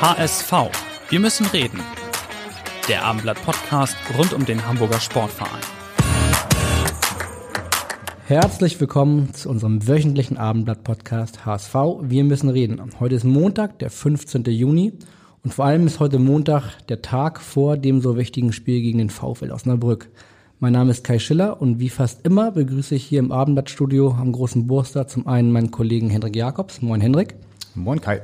[0.00, 0.52] HSV.
[1.08, 1.78] Wir müssen reden.
[2.88, 5.62] Der Abendblatt-Podcast rund um den Hamburger Sportverein.
[8.26, 11.74] Herzlich willkommen zu unserem wöchentlichen Abendblatt-Podcast HSV.
[12.02, 12.82] Wir müssen reden.
[12.98, 14.44] Heute ist Montag, der 15.
[14.46, 14.94] Juni.
[15.44, 19.10] Und vor allem ist heute Montag der Tag vor dem so wichtigen Spiel gegen den
[19.10, 20.10] VfL Osnabrück.
[20.58, 24.32] Mein Name ist Kai Schiller und wie fast immer begrüße ich hier im Abendblattstudio am
[24.32, 26.82] großen Burster zum einen meinen Kollegen Hendrik Jakobs.
[26.82, 27.36] Moin Hendrik.
[27.74, 28.22] Moin Kai.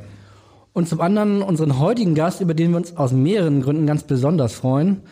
[0.73, 4.55] Und zum anderen unseren heutigen Gast, über den wir uns aus mehreren Gründen ganz besonders
[4.55, 5.03] freuen.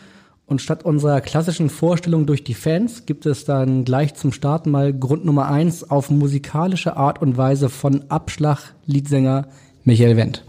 [0.45, 4.93] Und statt unserer klassischen Vorstellung durch die Fans gibt es dann gleich zum Start mal
[4.93, 9.47] Grund Nummer eins auf musikalische Art und Weise von Abschlag-Leadsänger
[9.83, 10.43] Michael Wendt.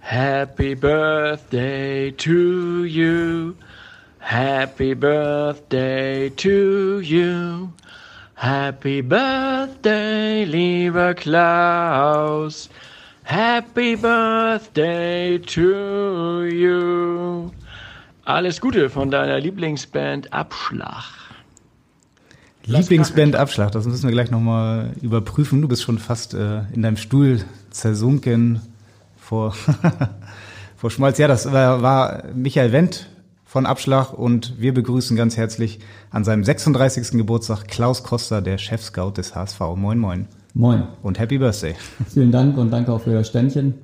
[0.00, 3.54] Happy Birthday to you.
[4.18, 7.68] Happy Birthday to you.
[8.34, 12.68] Happy Birthday, lieber Klaus.
[13.22, 17.50] Happy Birthday to you.
[18.24, 21.04] Alles Gute von deiner Lieblingsband Abschlag.
[22.64, 25.62] Lieblingsband Abschlag, das müssen wir gleich nochmal überprüfen.
[25.62, 28.60] Du bist schon fast äh, in deinem Stuhl zersunken
[29.16, 29.54] vor,
[30.76, 31.18] vor Schmalz.
[31.18, 33.08] Ja, das war, war Michael Wendt
[33.44, 37.18] von Abschlag und wir begrüßen ganz herzlich an seinem 36.
[37.18, 39.60] Geburtstag Klaus Koster, der Chefscout des HSV.
[39.76, 40.28] Moin, moin.
[40.54, 40.82] Moin.
[41.02, 41.74] Und Happy Birthday.
[42.08, 43.74] Vielen Dank und danke auch für das Ständchen.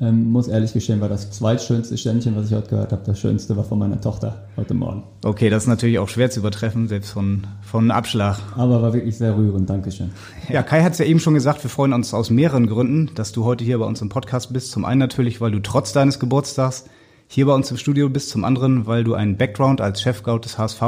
[0.00, 3.02] Ähm, muss ehrlich gestehen, war das zweitschönste Ständchen, was ich heute gehört habe.
[3.04, 5.04] Das schönste war von meiner Tochter heute Morgen.
[5.24, 8.38] Okay, das ist natürlich auch schwer zu übertreffen, selbst von, von Abschlag.
[8.56, 9.70] Aber war wirklich sehr rührend.
[9.70, 10.10] Dankeschön.
[10.48, 13.30] Ja, Kai hat es ja eben schon gesagt, wir freuen uns aus mehreren Gründen, dass
[13.30, 14.72] du heute hier bei uns im Podcast bist.
[14.72, 16.86] Zum einen natürlich, weil du trotz deines Geburtstags
[17.28, 18.30] hier bei uns im Studio bist.
[18.30, 20.82] Zum anderen, weil du einen Background als Chefscout des HSV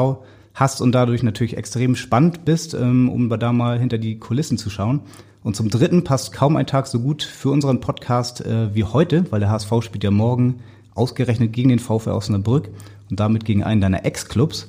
[0.55, 4.71] hast und dadurch natürlich extrem spannend bist, ähm, um da mal hinter die Kulissen zu
[4.71, 5.03] schauen.
[5.45, 9.31] Und zum Dritten passt kaum ein Tag so gut für unseren Podcast äh, wie heute,
[9.31, 10.61] weil der HSV spielt ja morgen
[10.95, 12.71] ausgerechnet gegen den VfL Osnabrück
[13.11, 14.69] und damit gegen einen deiner Ex-Clubs.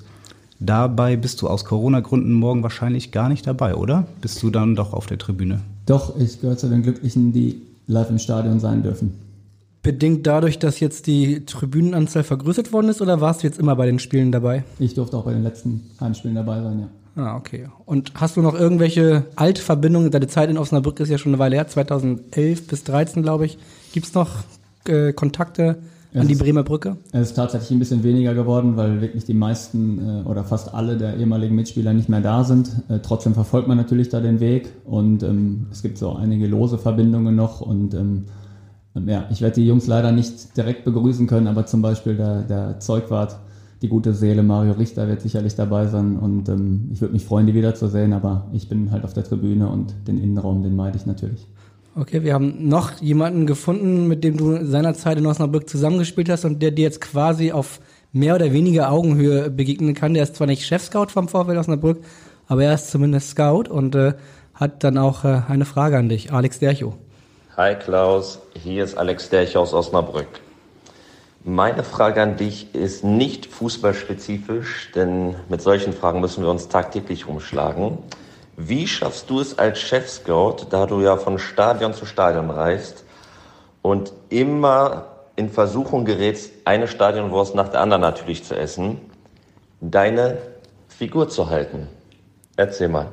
[0.59, 4.05] Dabei bist du aus Corona-Gründen morgen wahrscheinlich gar nicht dabei, oder?
[4.19, 5.61] Bist du dann doch auf der Tribüne?
[5.85, 9.13] Doch, ich gehöre zu den Glücklichen, die live im Stadion sein dürfen.
[9.81, 13.85] Bedingt dadurch, dass jetzt die Tribünenanzahl vergrößert worden ist oder warst du jetzt immer bei
[13.85, 14.65] den Spielen dabei?
[14.79, 16.87] Ich durfte auch bei den letzten Heimspielen dabei sein, ja.
[17.15, 17.67] Ah, okay.
[17.85, 20.11] Und hast du noch irgendwelche Altverbindungen?
[20.11, 23.57] Deine Zeit in Osnabrück ist ja schon eine Weile her, 2011 bis 2013, glaube ich.
[23.93, 24.29] Gibt es noch
[24.87, 25.77] äh, Kontakte
[26.13, 26.97] an Es die ist- Bremer Brücke?
[27.13, 30.97] Es ist tatsächlich ein bisschen weniger geworden, weil wirklich die meisten äh, oder fast alle
[30.97, 32.69] der ehemaligen Mitspieler nicht mehr da sind.
[32.89, 36.77] Äh, trotzdem verfolgt man natürlich da den Weg und ähm, es gibt so einige lose
[36.77, 38.25] Verbindungen noch und ähm,
[38.93, 42.41] ähm, ja, ich werde die Jungs leider nicht direkt begrüßen können, aber zum Beispiel der,
[42.41, 43.37] der Zeugwart,
[43.81, 47.47] die gute Seele Mario Richter wird sicherlich dabei sein und ähm, ich würde mich freuen,
[47.47, 51.05] die wiederzusehen, aber ich bin halt auf der Tribüne und den Innenraum, den meide ich
[51.05, 51.47] natürlich.
[51.97, 56.61] Okay, wir haben noch jemanden gefunden, mit dem du seinerzeit in Osnabrück zusammengespielt hast und
[56.61, 57.79] der dir jetzt quasi auf
[58.11, 60.13] mehr oder weniger Augenhöhe begegnen kann.
[60.13, 61.99] Der ist zwar nicht Chefscout vom VfL Osnabrück,
[62.47, 64.13] aber er ist zumindest Scout und äh,
[64.53, 66.33] hat dann auch äh, eine Frage an dich.
[66.33, 66.95] Alex Dercho.
[67.55, 70.27] Hi Klaus, hier ist Alex Derch aus Osnabrück.
[71.47, 77.27] Meine Frage an dich ist nicht fußballspezifisch, denn mit solchen Fragen müssen wir uns tagtäglich
[77.27, 77.99] umschlagen.
[78.57, 83.03] Wie schaffst du es als Chef-Scout, da du ja von Stadion zu Stadion reist
[83.83, 88.97] und immer in Versuchung gerätst, eine Stadionwurst nach der anderen natürlich zu essen,
[89.81, 90.39] deine
[90.87, 91.85] Figur zu halten?
[92.55, 93.09] Erzähl mal.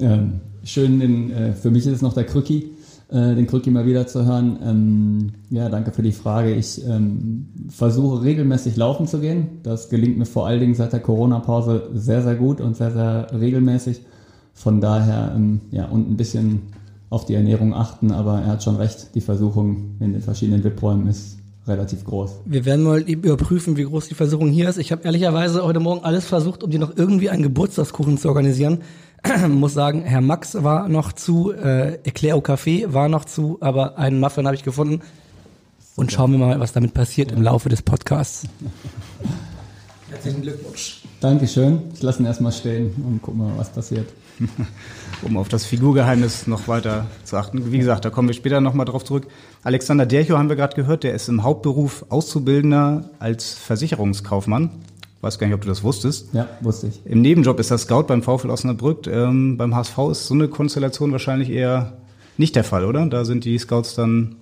[0.00, 2.75] Ähm, schön, den, äh, für mich ist es noch der Krücki,
[3.08, 4.58] äh, den Krücki mal wieder zu hören.
[4.64, 6.54] Ähm, ja, danke für die Frage.
[6.54, 9.60] Ich ähm, versuche regelmäßig laufen zu gehen.
[9.62, 13.28] Das gelingt mir vor allen Dingen seit der Corona-Pause sehr, sehr gut und sehr, sehr
[13.38, 14.00] regelmäßig.
[14.54, 16.62] Von daher, ähm, ja, und ein bisschen
[17.10, 21.06] auf die Ernährung achten, aber er hat schon recht, die Versuchung in den verschiedenen VIP-Räumen
[21.06, 22.40] ist relativ groß.
[22.44, 24.78] Wir werden mal überprüfen, wie groß die Versuchung hier ist.
[24.78, 28.78] Ich habe ehrlicherweise heute Morgen alles versucht, um dir noch irgendwie einen Geburtstagskuchen zu organisieren.
[29.48, 33.98] Muss sagen, Herr Max war noch zu, äh, Eclair au Café war noch zu, aber
[33.98, 35.02] einen Muffin habe ich gefunden.
[35.96, 38.46] Und schauen wir mal, was damit passiert im Laufe des Podcasts.
[40.10, 41.02] Herzlichen Glückwunsch.
[41.20, 41.80] Dankeschön.
[41.94, 44.08] Ich lasse ihn erstmal stehen und gucken mal, was passiert.
[45.22, 47.72] um auf das Figurgeheimnis noch weiter zu achten.
[47.72, 49.26] Wie gesagt, da kommen wir später nochmal drauf zurück.
[49.62, 54.70] Alexander Dercho haben wir gerade gehört, der ist im Hauptberuf Auszubildender als Versicherungskaufmann.
[55.26, 56.28] Weiß gar nicht, ob du das wusstest.
[56.34, 57.00] Ja, wusste ich.
[57.04, 59.08] Im Nebenjob ist er Scout beim VfL Osnabrück.
[59.08, 61.94] Ähm, beim HSV ist so eine Konstellation wahrscheinlich eher
[62.38, 63.04] nicht der Fall, oder?
[63.06, 64.36] Da sind die Scouts dann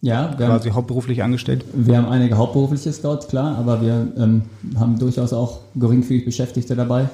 [0.00, 1.66] ja, quasi haben, hauptberuflich angestellt.
[1.74, 4.44] Wir haben einige hauptberufliche Scouts, klar, aber wir ähm,
[4.76, 7.10] haben durchaus auch geringfügig Beschäftigte dabei,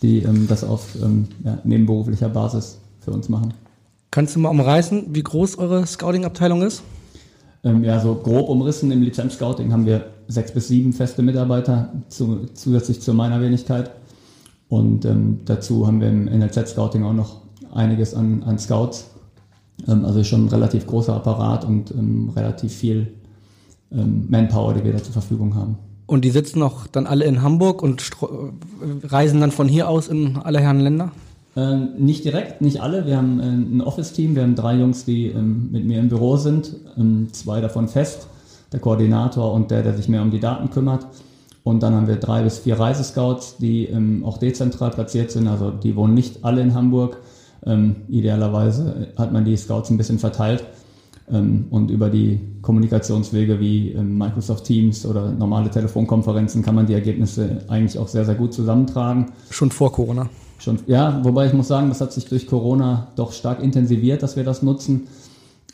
[0.00, 3.52] die ähm, das auf ähm, ja, nebenberuflicher Basis für uns machen.
[4.10, 6.82] Kannst du mal umreißen, wie groß eure Scouting-Abteilung ist?
[7.64, 12.46] Ähm, ja, so grob umrissen im Lizenz-Scouting haben wir sechs bis sieben feste Mitarbeiter zu,
[12.54, 13.92] zusätzlich zu meiner Wenigkeit.
[14.68, 17.42] Und ähm, dazu haben wir im NLZ-Scouting auch noch
[17.72, 19.10] einiges an, an Scouts.
[19.86, 23.14] Ähm, also schon ein relativ großer Apparat und ähm, relativ viel
[23.92, 25.76] ähm, Manpower, die wir da zur Verfügung haben.
[26.06, 28.10] Und die sitzen auch dann alle in Hamburg und
[29.04, 31.12] reisen dann von hier aus in alle Herren Länder?
[31.54, 33.06] Äh, nicht direkt, nicht alle.
[33.06, 34.34] Wir haben äh, ein Office-Team.
[34.34, 36.76] Wir haben drei Jungs, die ähm, mit mir im Büro sind.
[36.96, 38.26] Ähm, zwei davon fest,
[38.72, 41.06] der Koordinator und der, der sich mehr um die Daten kümmert.
[41.64, 45.46] Und dann haben wir drei bis vier Reisescouts, die ähm, auch dezentral platziert sind.
[45.46, 47.18] Also die wohnen nicht alle in Hamburg.
[47.64, 50.64] Ähm, idealerweise hat man die Scouts ein bisschen verteilt.
[51.30, 56.94] Ähm, und über die Kommunikationswege wie ähm, Microsoft Teams oder normale Telefonkonferenzen kann man die
[56.94, 59.32] Ergebnisse eigentlich auch sehr, sehr gut zusammentragen.
[59.50, 60.28] Schon vor Corona.
[60.62, 64.36] Schon, ja, wobei ich muss sagen, das hat sich durch Corona doch stark intensiviert, dass
[64.36, 65.08] wir das nutzen.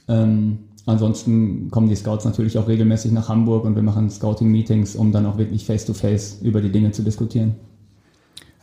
[0.08, 5.12] Ähm, ansonsten kommen die Scouts natürlich auch regelmäßig nach Hamburg und wir machen Scouting-Meetings, um
[5.12, 7.56] dann auch wirklich face-to-face -face über die Dinge zu diskutieren.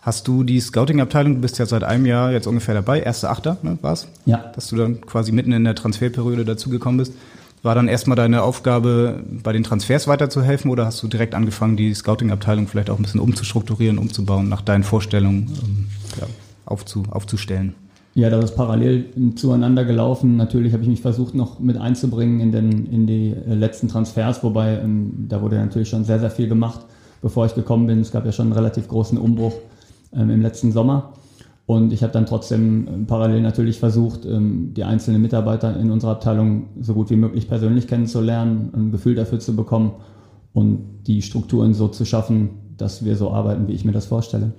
[0.01, 3.57] Hast du die Scouting-Abteilung, du bist ja seit einem Jahr jetzt ungefähr dabei, erster Achter,
[3.61, 4.07] ne, war's?
[4.25, 4.51] Ja.
[4.55, 7.13] Dass du dann quasi mitten in der Transferperiode dazugekommen bist.
[7.65, 11.95] War dann erstmal deine Aufgabe, bei den Transfers weiterzuhelfen oder hast du direkt angefangen, die
[11.95, 15.87] Scouting-Abteilung vielleicht auch ein bisschen umzustrukturieren, umzubauen, nach deinen Vorstellungen ähm,
[16.19, 16.27] ja,
[16.67, 17.73] aufzu, aufzustellen?
[18.13, 20.37] Ja, das ist parallel zueinander gelaufen.
[20.37, 24.43] Natürlich habe ich mich versucht, noch mit einzubringen in, den, in die äh, letzten Transfers,
[24.43, 26.81] wobei ähm, da wurde natürlich schon sehr, sehr viel gemacht,
[27.23, 27.99] bevor ich gekommen bin.
[27.99, 29.55] Es gab ja schon einen relativ großen Umbruch
[30.13, 31.13] ähm, im letzten Sommer.
[31.65, 36.11] Und ich habe dann trotzdem ähm, parallel natürlich versucht, ähm, die einzelnen Mitarbeiter in unserer
[36.11, 39.93] Abteilung so gut wie möglich persönlich kennenzulernen, ein Gefühl dafür zu bekommen
[40.53, 44.53] und die Strukturen so zu schaffen, dass wir so arbeiten, wie ich mir das vorstelle.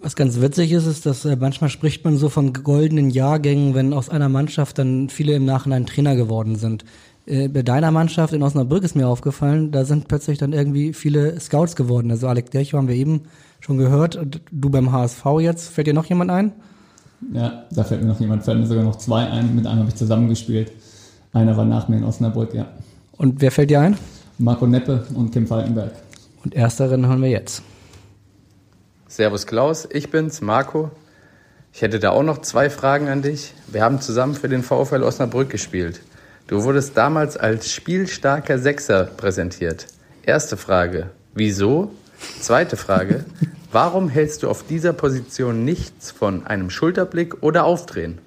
[0.00, 3.92] Was ganz witzig ist, ist, dass äh, manchmal spricht man so von goldenen Jahrgängen, wenn
[3.92, 6.84] aus einer Mannschaft dann viele im Nachhinein Trainer geworden sind.
[7.26, 11.38] Äh, bei deiner Mannschaft in Osnabrück ist mir aufgefallen, da sind plötzlich dann irgendwie viele
[11.40, 12.10] Scouts geworden.
[12.10, 13.22] Also Alec Dercho haben wir eben
[13.66, 14.18] schon gehört.
[14.52, 16.52] Du beim HSV jetzt, fällt dir noch jemand ein?
[17.32, 19.56] Ja, da fällt mir noch jemand, fällt mir sogar noch zwei ein.
[19.56, 20.70] Mit einem habe ich zusammengespielt.
[21.32, 22.68] Einer war nach mir in Osnabrück, ja.
[23.16, 23.96] Und wer fällt dir ein?
[24.38, 25.90] Marco Neppe und Kim Falkenberg.
[26.44, 27.62] Und ersteren hören wir jetzt.
[29.08, 30.90] Servus Klaus, ich bin's, Marco.
[31.72, 33.52] Ich hätte da auch noch zwei Fragen an dich.
[33.66, 36.00] Wir haben zusammen für den VfL Osnabrück gespielt.
[36.46, 39.86] Du wurdest damals als spielstarker Sechser präsentiert.
[40.22, 41.90] Erste Frage, wieso?
[42.40, 43.24] Zweite Frage,
[43.72, 48.18] warum hältst du auf dieser Position nichts von einem Schulterblick oder Aufdrehen?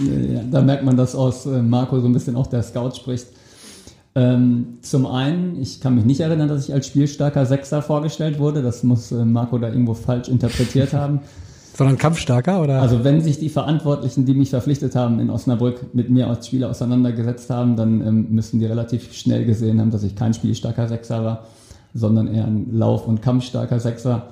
[0.00, 3.26] Ja, da merkt man, dass aus äh, Marco so ein bisschen auch der Scout spricht.
[4.14, 8.62] Ähm, zum einen, ich kann mich nicht erinnern, dass ich als spielstarker Sechser vorgestellt wurde.
[8.62, 11.20] Das muss äh, Marco da irgendwo falsch interpretiert haben.
[11.76, 12.82] Sondern kampfstarker, oder?
[12.82, 16.68] Also wenn sich die Verantwortlichen, die mich verpflichtet haben in Osnabrück, mit mir als Spieler
[16.68, 21.24] auseinandergesetzt haben, dann ähm, müssen die relativ schnell gesehen haben, dass ich kein spielstarker Sechser
[21.24, 21.46] war
[21.94, 24.28] sondern eher ein Lauf- und kampfstarker Sechser.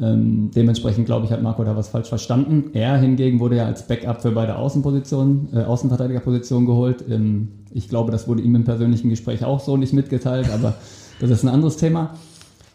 [0.00, 2.70] Ähm, dementsprechend, glaube ich, hat Marco da was falsch verstanden.
[2.72, 7.04] Er hingegen wurde ja als Backup für beide Außenpositionen, äh, Außenverteidigerpositionen geholt.
[7.08, 10.74] Ähm, ich glaube, das wurde ihm im persönlichen Gespräch auch so nicht mitgeteilt, aber
[11.20, 12.10] das ist ein anderes Thema.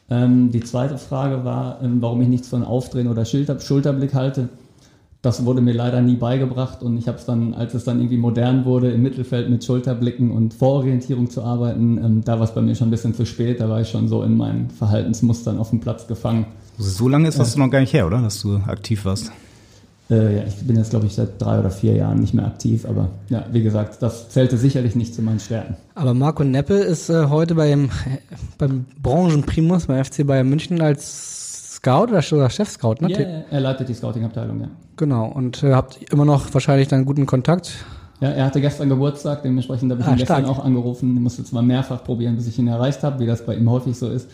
[0.09, 4.49] Ähm, die zweite Frage war, ähm, warum ich nichts von Aufdrehen oder Schulter Schulterblick halte.
[5.21, 8.17] Das wurde mir leider nie beigebracht und ich habe es dann, als es dann irgendwie
[8.17, 12.61] modern wurde, im Mittelfeld mit Schulterblicken und Vororientierung zu arbeiten, ähm, da war es bei
[12.61, 13.59] mir schon ein bisschen zu spät.
[13.59, 16.45] Da war ich schon so in meinen Verhaltensmustern auf dem Platz gefangen.
[16.77, 18.21] So lange ist das äh, noch gar nicht her, oder?
[18.21, 19.31] Dass du aktiv warst.
[20.09, 22.85] Äh, ja, ich bin jetzt, glaube ich, seit drei oder vier Jahren nicht mehr aktiv,
[22.85, 25.75] aber ja, wie gesagt, das zählte sicherlich nicht zu meinen Stärken.
[25.95, 27.89] Aber Marco Neppe ist äh, heute beim,
[28.57, 31.46] beim Branchenprimus beim FC Bayern München als
[31.77, 33.11] Scout oder Chef-Scout, ne?
[33.11, 33.19] Ja,
[33.51, 34.67] er leitet die Scouting-Abteilung, ja.
[34.95, 37.71] Genau, und äh, habt immer noch wahrscheinlich dann guten Kontakt?
[38.19, 41.15] Ja, er hatte gestern Geburtstag, dementsprechend habe ich ah, ihn gestern auch angerufen.
[41.15, 43.95] Ich musste zwar mehrfach probieren, bis ich ihn erreicht habe, wie das bei ihm häufig
[43.95, 44.27] so ist.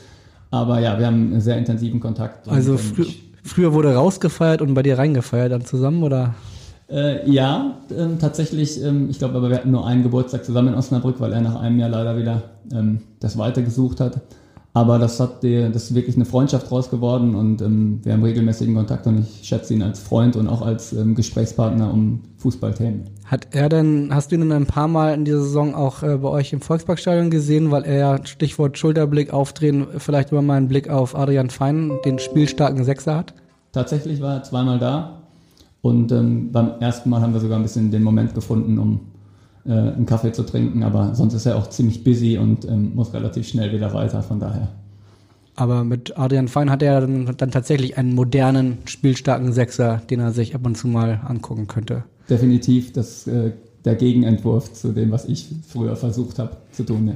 [0.52, 2.48] Aber ja, wir haben einen sehr intensiven Kontakt.
[2.48, 3.06] Also frü
[3.44, 6.36] früher wurde rausgefeiert und bei dir reingefeiert dann zusammen, oder?
[6.90, 8.82] Äh, ja, äh, tatsächlich.
[8.82, 11.60] Ähm, ich glaube, aber wir hatten nur einen Geburtstag zusammen in Osnabrück, weil er nach
[11.60, 14.22] einem Jahr leider wieder ähm, das weitergesucht hat.
[14.76, 18.24] Aber das hat die, das ist wirklich eine Freundschaft draus geworden und ähm, wir haben
[18.24, 23.04] regelmäßigen Kontakt und ich schätze ihn als Freund und auch als ähm, Gesprächspartner um Fußballthemen.
[23.26, 26.18] Hat er denn, hast du ihn denn ein paar Mal in dieser Saison auch äh,
[26.18, 30.70] bei euch im Volksparkstadion gesehen, weil er ja Stichwort Schulterblick aufdrehen, vielleicht über mal einen
[30.70, 33.36] Blick auf Adrian Fein, den spielstarken Sechser hat?
[33.74, 35.22] Tatsächlich war er zweimal da
[35.84, 39.02] und ähm, beim ersten Mal haben wir sogar ein bisschen den Moment gefunden, um
[39.66, 43.14] äh, einen Kaffee zu trinken, aber sonst ist er auch ziemlich busy und ähm, muss
[43.14, 44.70] relativ schnell wieder weiter, von daher.
[45.56, 50.32] Aber mit Adrian Fein hat er dann, dann tatsächlich einen modernen, spielstarken Sechser, den er
[50.32, 52.04] sich ab und zu mal angucken könnte.
[52.30, 53.52] Definitiv das, äh,
[53.86, 57.08] der Gegenentwurf zu dem, was ich früher versucht habe zu tun.
[57.08, 57.14] Ja.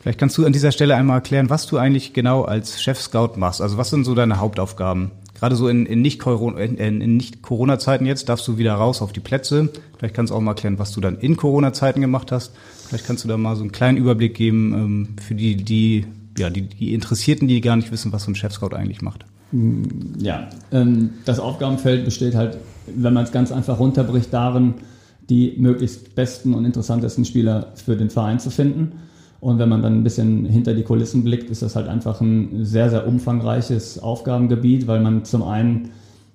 [0.00, 3.62] Vielleicht kannst du an dieser Stelle einmal erklären, was du eigentlich genau als Chef-Scout machst.
[3.62, 5.12] Also was sind so deine Hauptaufgaben?
[5.34, 9.70] Gerade so in, in Nicht-Corona-Zeiten jetzt darfst du wieder raus auf die Plätze.
[9.98, 12.52] Vielleicht kannst du auch mal erklären, was du dann in Corona-Zeiten gemacht hast.
[12.86, 16.06] Vielleicht kannst du da mal so einen kleinen Überblick geben ähm, für die, die,
[16.38, 19.24] ja, die, die Interessierten, die gar nicht wissen, was so ein Chef-Scout eigentlich macht.
[20.18, 24.74] Ja, ähm, das Aufgabenfeld besteht halt, wenn man es ganz einfach runterbricht, darin,
[25.28, 28.92] die möglichst besten und interessantesten Spieler für den Verein zu finden
[29.44, 32.64] und wenn man dann ein bisschen hinter die Kulissen blickt, ist das halt einfach ein
[32.64, 35.90] sehr, sehr umfangreiches Aufgabengebiet, weil man zum einen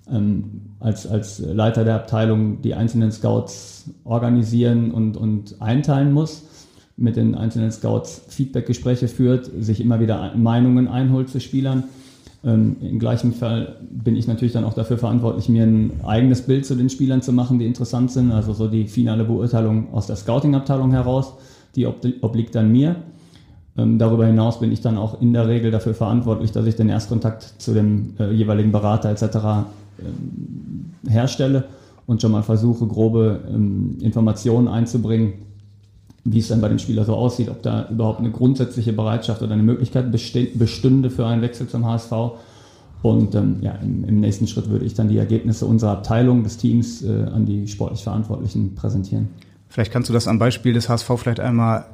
[0.08, 0.44] ähm,
[0.78, 6.44] als, als Leiter der Abteilung die einzelnen Scouts organisieren und, und einteilen muss,
[6.96, 11.82] mit den einzelnen Scouts Feedbackgespräche führt, sich immer wieder Meinungen einholt zu Spielern.
[12.44, 16.64] Ähm, Im gleichen Fall bin ich natürlich dann auch dafür verantwortlich, mir ein eigenes Bild
[16.64, 20.14] zu den Spielern zu machen, die interessant sind, also so die finale Beurteilung aus der
[20.14, 21.34] Scouting-Abteilung heraus
[21.76, 22.96] die obliegt dann mir.
[23.76, 26.88] Ähm, darüber hinaus bin ich dann auch in der Regel dafür verantwortlich, dass ich den
[26.88, 29.24] Erstkontakt zu dem äh, jeweiligen Berater etc.
[29.98, 31.64] Ähm, herstelle
[32.06, 35.34] und schon mal versuche, grobe ähm, Informationen einzubringen,
[36.24, 39.52] wie es dann bei dem Spieler so aussieht, ob da überhaupt eine grundsätzliche Bereitschaft oder
[39.52, 42.12] eine Möglichkeit bestünde für einen Wechsel zum HSV.
[43.02, 46.58] Und ähm, ja, im, im, nächsten Schritt würde ich dann die Ergebnisse unserer Abteilung, des
[46.58, 49.28] Teams äh, an die sportlich Verantwortlichen präsentieren.
[49.70, 51.86] Vielleicht kannst du das am Beispiel des HSV vielleicht einmal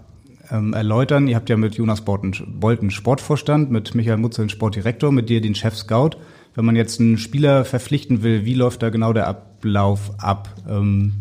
[0.50, 1.28] ähm, erläutern.
[1.28, 5.76] Ihr habt ja mit Jonas Bolten Sportvorstand, mit Michael Mutzel Sportdirektor, mit dir den Chef
[5.76, 6.16] Scout.
[6.54, 10.48] Wenn man jetzt einen Spieler verpflichten will, wie läuft da genau der Ablauf ab?
[10.66, 11.12] Ähm,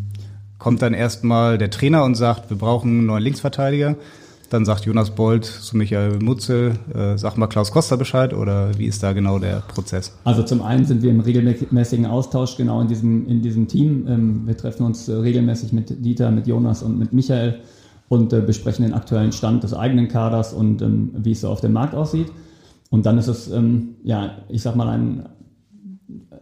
[0.57, 3.97] kommt dann erstmal der Trainer und sagt, wir brauchen einen neuen Linksverteidiger.
[4.49, 8.85] Dann sagt Jonas Bolt zu Michael Mutzel, äh, sag mal Klaus Koster Bescheid oder wie
[8.85, 10.15] ist da genau der Prozess?
[10.23, 14.05] Also zum einen sind wir im regelmäßigen Austausch genau in diesem, in diesem Team.
[14.07, 17.59] Ähm, wir treffen uns äh, regelmäßig mit Dieter, mit Jonas und mit Michael
[18.07, 21.61] und äh, besprechen den aktuellen Stand des eigenen Kaders und ähm, wie es so auf
[21.61, 22.31] dem Markt aussieht.
[22.89, 25.27] Und dann ist es, ähm, ja, ich sag mal, ein,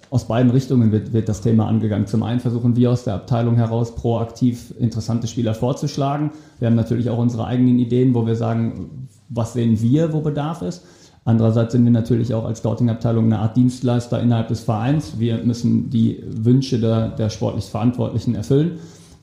[0.10, 2.08] aus beiden Richtungen wird, wird das Thema angegangen.
[2.08, 6.32] Zum einen versuchen wir aus der Abteilung heraus proaktiv interessante Spieler vorzuschlagen.
[6.60, 10.62] Wir haben natürlich auch unsere eigenen Ideen, wo wir sagen, was sehen wir, wo Bedarf
[10.62, 10.86] ist.
[11.26, 15.20] Andererseits sind wir natürlich auch als Scouting-Abteilung eine Art Dienstleister innerhalb des Vereins.
[15.20, 18.80] Wir müssen die Wünsche der, der sportlich Verantwortlichen erfüllen.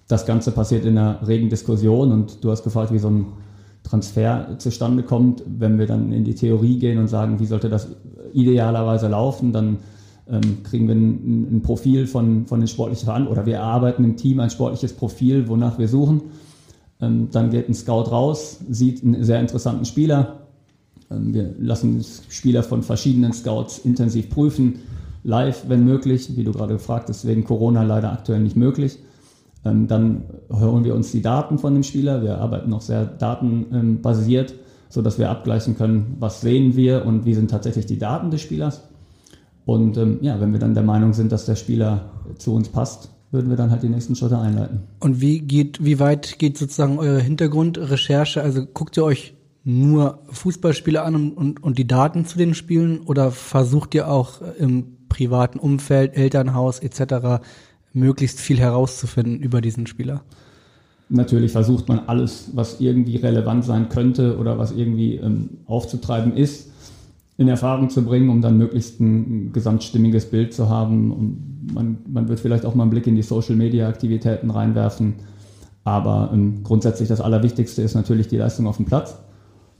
[0.08, 3.26] Das Ganze passiert in einer regen Diskussion und du hast gefragt, wie so ein
[3.82, 5.42] Transfer zustande kommt.
[5.46, 7.88] Wenn wir dann in die Theorie gehen und sagen, wie sollte das
[8.32, 9.78] idealerweise laufen, dann
[10.30, 14.16] ähm, kriegen wir ein, ein, Profil von, von den sportlichen Verantwortlichen oder wir erarbeiten im
[14.16, 16.22] Team ein sportliches Profil, wonach wir suchen.
[17.00, 20.46] Ähm, dann geht ein Scout raus, sieht einen sehr interessanten Spieler.
[21.10, 24.80] Ähm, wir lassen Spieler von verschiedenen Scouts intensiv prüfen,
[25.24, 28.98] live, wenn möglich, wie du gerade gefragt hast, wegen Corona leider aktuell nicht möglich.
[29.64, 32.22] Ähm, dann holen wir uns die Daten von dem Spieler.
[32.22, 34.54] Wir arbeiten noch sehr datenbasiert,
[34.88, 38.82] sodass wir abgleichen können, was sehen wir und wie sind tatsächlich die Daten des Spielers.
[39.70, 43.08] Und ähm, ja, wenn wir dann der Meinung sind, dass der Spieler zu uns passt,
[43.30, 44.80] würden wir dann halt die nächsten Schritte einleiten.
[44.98, 48.42] Und wie geht, wie weit geht sozusagen eure Hintergrundrecherche?
[48.42, 53.02] Also guckt ihr euch nur Fußballspiele an und, und, und die Daten zu den Spielen
[53.02, 57.40] oder versucht ihr auch im privaten Umfeld, Elternhaus etc.
[57.92, 60.22] möglichst viel herauszufinden über diesen Spieler?
[61.10, 66.70] Natürlich versucht man alles, was irgendwie relevant sein könnte oder was irgendwie ähm, aufzutreiben ist,
[67.40, 71.10] in Erfahrung zu bringen, um dann möglichst ein gesamtstimmiges Bild zu haben.
[71.10, 75.14] Und man, man wird vielleicht auch mal einen Blick in die Social-Media-Aktivitäten reinwerfen.
[75.82, 79.18] Aber ähm, grundsätzlich das Allerwichtigste ist natürlich die Leistung auf dem Platz.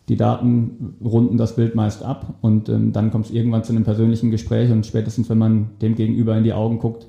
[0.09, 3.85] Die Daten runden das Bild meist ab und ähm, dann kommt es irgendwann zu einem
[3.85, 7.09] persönlichen Gespräch und spätestens, wenn man dem Gegenüber in die Augen guckt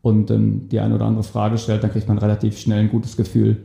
[0.00, 3.18] und ähm, die eine oder andere Frage stellt, dann kriegt man relativ schnell ein gutes
[3.18, 3.58] Gefühl,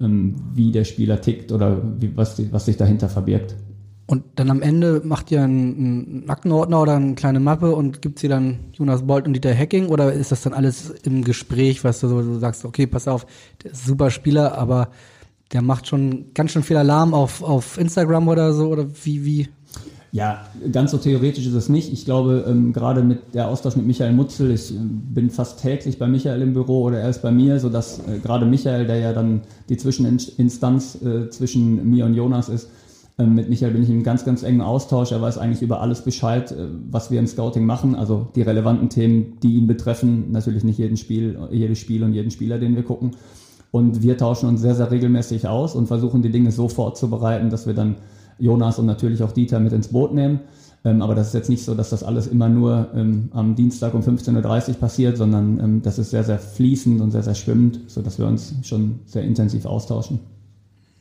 [0.00, 3.54] ähm, wie der Spieler tickt oder wie, was, was sich dahinter verbirgt.
[4.06, 8.18] Und dann am Ende macht ihr einen, einen Aktenordner oder eine kleine Mappe und gibt
[8.18, 12.00] sie dann Jonas Bolt und Dieter Hacking oder ist das dann alles im Gespräch, was
[12.00, 13.26] du so du sagst, okay, pass auf,
[13.62, 14.90] der ist super Spieler, aber
[15.52, 19.48] der macht schon ganz schön viel Alarm auf, auf Instagram oder so oder wie, wie?
[20.14, 21.90] Ja, ganz so theoretisch ist es nicht.
[21.90, 25.98] Ich glaube, ähm, gerade mit der Austausch mit Michael Mutzel, ich äh, bin fast täglich
[25.98, 29.14] bei Michael im Büro oder er ist bei mir, sodass äh, gerade Michael, der ja
[29.14, 29.40] dann
[29.70, 32.68] die Zwischeninstanz äh, zwischen mir und Jonas ist,
[33.26, 35.12] mit Michael bin ich im ganz, ganz engen Austausch.
[35.12, 37.94] Er weiß eigentlich über alles Bescheid, äh, was wir im Scouting machen.
[37.94, 40.32] Also die relevanten Themen, die ihn betreffen.
[40.32, 43.12] Natürlich nicht jeden Spiel, jedes Spiel und jeden Spieler, den wir gucken.
[43.70, 47.66] Und wir tauschen uns sehr, sehr regelmäßig aus und versuchen die Dinge so vorzubereiten, dass
[47.66, 47.96] wir dann
[48.38, 50.40] Jonas und natürlich auch Dieter mit ins Boot nehmen.
[50.84, 53.94] Ähm, aber das ist jetzt nicht so, dass das alles immer nur ähm, am Dienstag
[53.94, 57.80] um 15.30 Uhr passiert, sondern ähm, das ist sehr, sehr fließend und sehr, sehr schwimmend,
[57.86, 60.20] sodass wir uns schon sehr intensiv austauschen.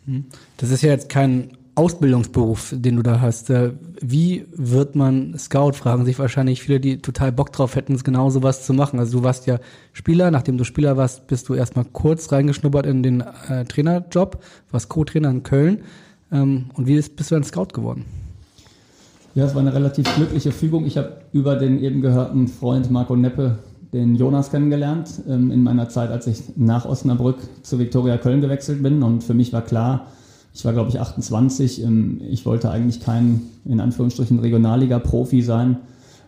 [0.05, 0.25] Mhm.
[0.57, 1.49] Das ist ja jetzt kein
[1.81, 3.49] Ausbildungsberuf, den du da hast.
[3.49, 3.71] Äh,
[4.01, 5.73] wie wird man Scout?
[5.73, 8.99] Fragen sich wahrscheinlich viele, die total Bock drauf hätten, genau sowas zu machen.
[8.99, 9.57] Also du warst ja
[9.91, 14.89] Spieler, nachdem du Spieler warst, bist du erstmal kurz reingeschnuppert in den äh, Trainerjob, warst
[14.89, 15.79] Co-Trainer in Köln.
[16.31, 18.05] Ähm, und wie bist, bist du dann Scout geworden?
[19.33, 20.85] Ja, es war eine relativ glückliche Fügung.
[20.85, 23.57] Ich habe über den eben gehörten Freund Marco Neppe
[23.91, 28.83] den Jonas kennengelernt ähm, in meiner Zeit, als ich nach Osnabrück zu Viktoria Köln gewechselt
[28.83, 29.01] bin.
[29.01, 30.05] Und für mich war klar,
[30.53, 35.77] ich war glaube ich 28, ähm, ich wollte eigentlich kein, in Anführungsstrichen, Regionalliga-Profi sein,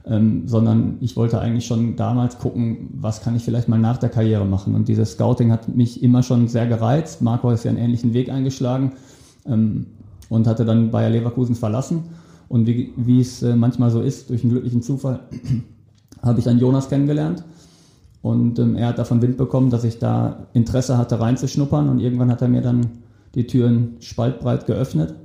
[0.05, 4.09] ähm, sondern ich wollte eigentlich schon damals gucken, was kann ich vielleicht mal nach der
[4.09, 4.75] Karriere machen.
[4.75, 7.21] Und dieses Scouting hat mich immer schon sehr gereizt.
[7.21, 8.93] Marco ist ja einen ähnlichen Weg eingeschlagen
[9.45, 9.87] ähm,
[10.29, 12.03] und hatte dann Bayer Leverkusen verlassen.
[12.49, 15.21] Und wie, wie es äh, manchmal so ist, durch einen glücklichen Zufall,
[16.21, 17.43] habe ich dann Jonas kennengelernt.
[18.21, 21.89] Und ähm, er hat davon Wind bekommen, dass ich da Interesse hatte, reinzuschnuppern.
[21.89, 22.87] Und irgendwann hat er mir dann
[23.35, 25.15] die Türen spaltbreit geöffnet.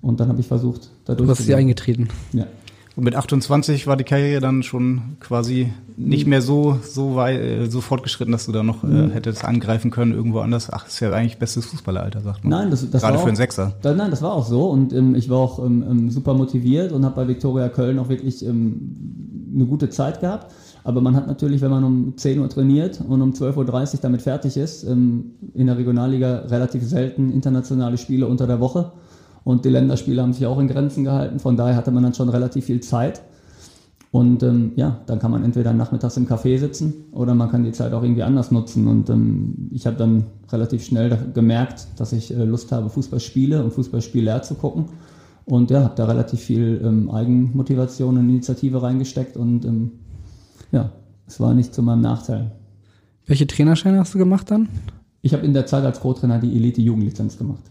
[0.00, 2.08] Und dann habe ich versucht, da Du hast sie eingetreten.
[2.32, 2.46] Ja.
[2.94, 7.70] Und mit 28 war die Karriere dann schon quasi nicht mehr so so weit, äh,
[7.70, 9.10] so fortgeschritten, dass du da noch äh, Mhm.
[9.12, 10.70] hättest angreifen können irgendwo anders.
[10.70, 12.50] Ach, ist ja eigentlich bestes Fußballeralter, sagt man.
[12.50, 13.76] Nein, das, das Gerade war für auch, einen Sechser.
[13.80, 16.92] Da, nein, das war auch so und ähm, ich war auch ähm, ähm, super motiviert
[16.92, 20.52] und habe bei Viktoria Köln auch wirklich ähm, eine gute Zeit gehabt.
[20.84, 24.22] Aber man hat natürlich, wenn man um 10 Uhr trainiert und um 12.30 Uhr damit
[24.22, 28.92] fertig ist, ähm, in der Regionalliga relativ selten internationale Spiele unter der Woche.
[29.44, 31.38] Und die Länderspiele haben sich auch in Grenzen gehalten.
[31.38, 33.22] Von daher hatte man dann schon relativ viel Zeit.
[34.12, 37.72] Und ähm, ja, dann kann man entweder nachmittags im Café sitzen oder man kann die
[37.72, 38.86] Zeit auch irgendwie anders nutzen.
[38.86, 43.72] Und ähm, ich habe dann relativ schnell gemerkt, dass ich äh, Lust habe, Fußballspiele und
[43.72, 44.86] Fußballspiele zu gucken.
[45.46, 49.92] Und ja, habe da relativ viel ähm, Eigenmotivation und Initiative reingesteckt und ähm,
[50.72, 50.90] ja,
[51.26, 52.50] es war nicht zu meinem Nachteil.
[53.26, 54.68] Welche Trainerscheine hast du gemacht dann?
[55.20, 57.62] Ich habe in der Zeit als Co-Trainer die Elite-Jugendlizenz gemacht.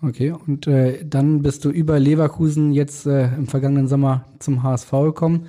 [0.00, 4.90] Okay, und äh, dann bist du über Leverkusen jetzt äh, im vergangenen Sommer zum HSV
[4.90, 5.46] gekommen.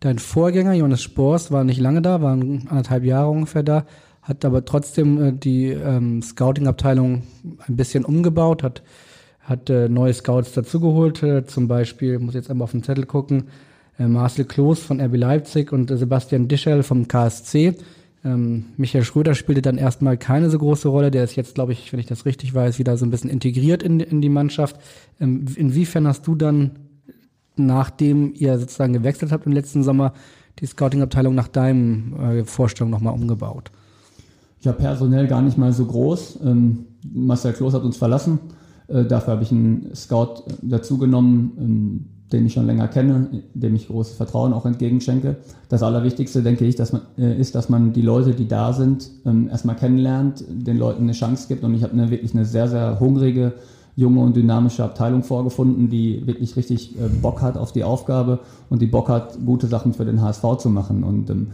[0.00, 3.84] Dein Vorgänger, Johannes Spors, war nicht lange da, war anderthalb Jahre ungefähr da,
[4.20, 7.22] hat aber trotzdem äh, die ähm, Scouting-Abteilung
[7.68, 8.82] ein bisschen umgebaut, hat,
[9.38, 13.44] hat äh, neue Scouts dazugeholt, äh, zum Beispiel, muss jetzt einmal auf den Zettel gucken,
[13.98, 17.74] Marcel Kloß von RB Leipzig und äh, Sebastian Dischel vom KSC.
[18.24, 21.10] Ähm, Michael Schröder spielte dann erstmal keine so große Rolle.
[21.10, 23.82] Der ist jetzt, glaube ich, wenn ich das richtig weiß, wieder so ein bisschen integriert
[23.82, 24.76] in, in die Mannschaft.
[25.20, 26.72] Ähm, inwiefern hast du dann,
[27.56, 30.12] nachdem ihr sozusagen gewechselt habt im letzten Sommer,
[30.58, 33.70] die Scouting-Abteilung nach deinem äh, Vorstellung nochmal umgebaut?
[34.60, 36.38] Ja, personell gar nicht mal so groß.
[36.44, 38.38] Ähm, Marcel Kloß hat uns verlassen.
[38.86, 43.74] Äh, dafür habe ich einen Scout äh, dazugenommen, ähm, den ich schon länger kenne, dem
[43.74, 45.36] ich großes Vertrauen auch entgegenschenke.
[45.68, 49.10] Das Allerwichtigste, denke ich, dass man, äh, ist, dass man die Leute, die da sind,
[49.26, 51.64] ähm, erstmal kennenlernt, den Leuten eine Chance gibt.
[51.64, 53.52] Und ich habe eine, wirklich eine sehr, sehr hungrige,
[53.94, 58.40] junge und dynamische Abteilung vorgefunden, die wirklich richtig äh, Bock hat auf die Aufgabe
[58.70, 61.04] und die Bock hat, gute Sachen für den HSV zu machen.
[61.04, 61.48] Und ähm,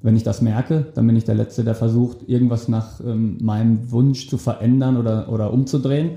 [0.00, 3.90] wenn ich das merke, dann bin ich der Letzte, der versucht, irgendwas nach ähm, meinem
[3.92, 6.12] Wunsch zu verändern oder, oder umzudrehen.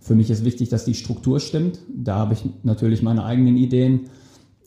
[0.00, 1.78] Für mich ist wichtig, dass die Struktur stimmt.
[1.94, 4.08] Da habe ich natürlich meine eigenen Ideen,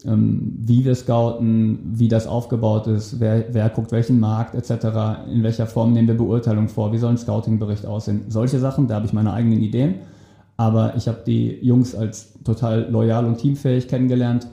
[0.05, 5.43] ähm, wie wir scouten, wie das aufgebaut ist, wer, wer guckt welchen Markt etc., in
[5.43, 8.25] welcher Form nehmen wir Beurteilung vor, wie soll ein Scouting-Bericht aussehen.
[8.27, 9.95] Solche Sachen, da habe ich meine eigenen Ideen.
[10.55, 14.47] Aber ich habe die Jungs als total loyal und teamfähig kennengelernt,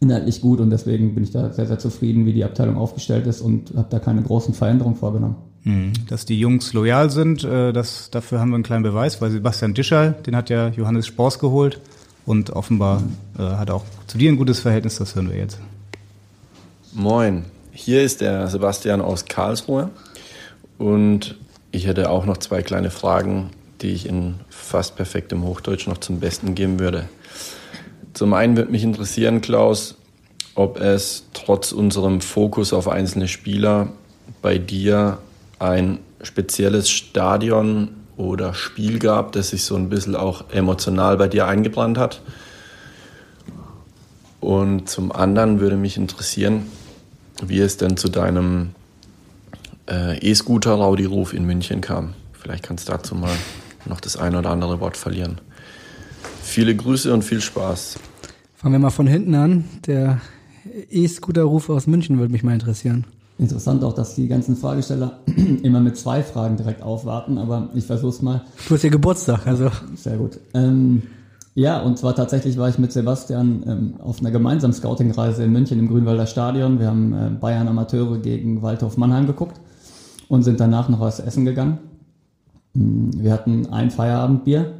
[0.00, 3.42] inhaltlich gut und deswegen bin ich da sehr, sehr zufrieden, wie die Abteilung aufgestellt ist
[3.42, 5.36] und habe da keine großen Veränderungen vorgenommen.
[5.64, 5.92] Mhm.
[6.08, 9.72] Dass die Jungs loyal sind, äh, das, dafür haben wir einen kleinen Beweis, weil Sebastian
[9.74, 11.80] Discher, den hat ja Johannes Spors geholt
[12.26, 13.02] und offenbar
[13.38, 15.58] äh, hat er auch zu dir ein gutes Verhältnis, das hören wir jetzt.
[16.92, 19.88] Moin, hier ist der Sebastian aus Karlsruhe
[20.76, 21.36] und
[21.72, 23.50] ich hätte auch noch zwei kleine Fragen,
[23.80, 27.08] die ich in fast perfektem Hochdeutsch noch zum Besten geben würde.
[28.12, 29.96] Zum einen würde mich interessieren, Klaus,
[30.54, 33.88] ob es trotz unserem Fokus auf einzelne Spieler
[34.40, 35.18] bei dir
[35.64, 41.46] ein spezielles Stadion oder Spiel gab, das sich so ein bisschen auch emotional bei dir
[41.46, 42.22] eingebrannt hat.
[44.40, 46.66] Und zum anderen würde mich interessieren,
[47.44, 48.70] wie es denn zu deinem
[49.88, 52.14] äh, E-Scooter-Raudi-Ruf in München kam.
[52.32, 53.34] Vielleicht kannst du dazu mal
[53.86, 55.40] noch das ein oder andere Wort verlieren.
[56.42, 57.98] Viele Grüße und viel Spaß.
[58.54, 59.64] Fangen wir mal von hinten an.
[59.86, 60.20] Der
[60.90, 63.06] E-Scooter-Ruf aus München würde mich mal interessieren.
[63.36, 65.18] Interessant auch, dass die ganzen Fragesteller
[65.62, 68.42] immer mit zwei Fragen direkt aufwarten, aber ich versuch's mal.
[68.68, 69.70] Du hast ja Geburtstag, also.
[69.96, 70.38] Sehr gut.
[70.54, 71.02] Ähm,
[71.56, 75.78] ja, und zwar tatsächlich war ich mit Sebastian ähm, auf einer gemeinsamen Scouting-Reise in München
[75.78, 76.78] im Grünwalder Stadion.
[76.78, 79.60] Wir haben äh, Bayern Amateure gegen Waldhof Mannheim geguckt
[80.28, 81.78] und sind danach noch was essen gegangen.
[82.74, 84.74] Mm, wir hatten ein Feierabendbier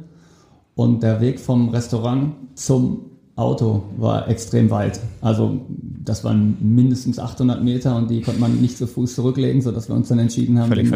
[0.75, 3.05] und der Weg vom Restaurant zum
[3.37, 4.99] Auto war extrem weit.
[5.21, 5.61] Also
[6.05, 9.95] das waren mindestens 800 Meter und die konnte man nicht zu Fuß zurücklegen, sodass wir
[9.95, 10.89] uns dann entschieden haben, den,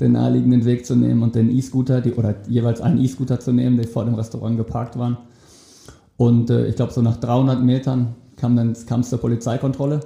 [0.00, 3.78] den naheliegenden Weg zu nehmen und den E-Scooter, die, oder jeweils einen E-Scooter zu nehmen,
[3.78, 5.16] die vor dem Restaurant geparkt waren.
[6.16, 10.00] Und äh, ich glaube, so nach 300 Metern kam es zur Polizeikontrolle.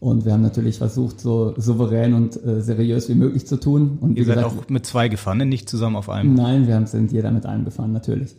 [0.00, 3.98] Und wir haben natürlich versucht, so souverän und äh, seriös wie möglich zu tun.
[4.00, 5.46] Und Ihr seid gesagt, auch mit zwei gefahren, ne?
[5.46, 6.34] nicht zusammen auf einem.
[6.34, 8.36] Nein, wir haben, sind jeder mit einem gefahren, natürlich.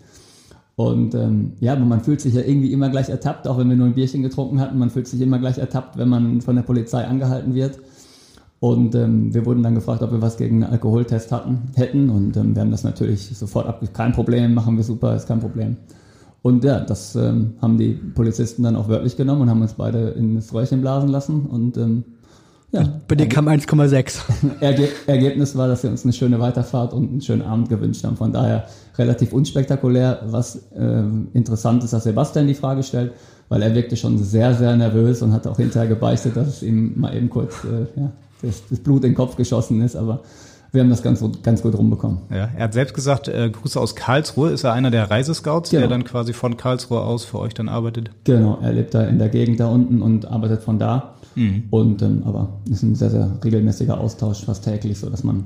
[0.76, 3.78] Und ähm, ja, aber man fühlt sich ja irgendwie immer gleich ertappt, auch wenn wir
[3.78, 4.78] nur ein Bierchen getrunken hatten.
[4.78, 7.80] Man fühlt sich immer gleich ertappt, wenn man von der Polizei angehalten wird.
[8.60, 12.10] Und ähm, wir wurden dann gefragt, ob wir was gegen einen Alkoholtest hatten, hätten.
[12.10, 13.88] Und ähm, wir haben das natürlich sofort abge...
[13.88, 15.78] Kein Problem, machen wir super, ist kein Problem.
[16.42, 20.10] Und ja, das ähm, haben die Polizisten dann auch wörtlich genommen und haben uns beide
[20.10, 21.46] in das Röhrchen blasen lassen.
[21.46, 22.04] Und ähm,
[22.76, 24.20] ja, Bei dir kam 1,6.
[24.60, 28.18] Erge Ergebnis war, dass wir uns eine schöne Weiterfahrt und einen schönen Abend gewünscht haben.
[28.18, 30.22] Von daher relativ unspektakulär.
[30.28, 33.14] Was ähm, interessant ist, dass Sebastian die Frage stellt,
[33.50, 37.00] weil er wirkte schon sehr, sehr nervös und hat auch hinterher gebeichtet, dass es ihm
[37.00, 38.12] mal eben kurz äh, ja,
[38.42, 39.96] das, das Blut in den Kopf geschossen ist.
[39.96, 40.22] Aber
[40.76, 42.20] wir haben das ganz, ganz gut rumbekommen.
[42.30, 44.52] Ja, er hat selbst gesagt, äh, Grüße aus Karlsruhe.
[44.52, 45.82] Ist er einer der Reisescouts, Genau.
[45.82, 48.12] der dann quasi von Karlsruhe aus für euch dann arbeitet?
[48.26, 51.16] Genau, er lebt da in der Gegend da unten und arbeitet von da.
[51.70, 55.44] Und ähm, aber ist ein sehr, sehr regelmäßiger Austausch, fast täglich, so dass man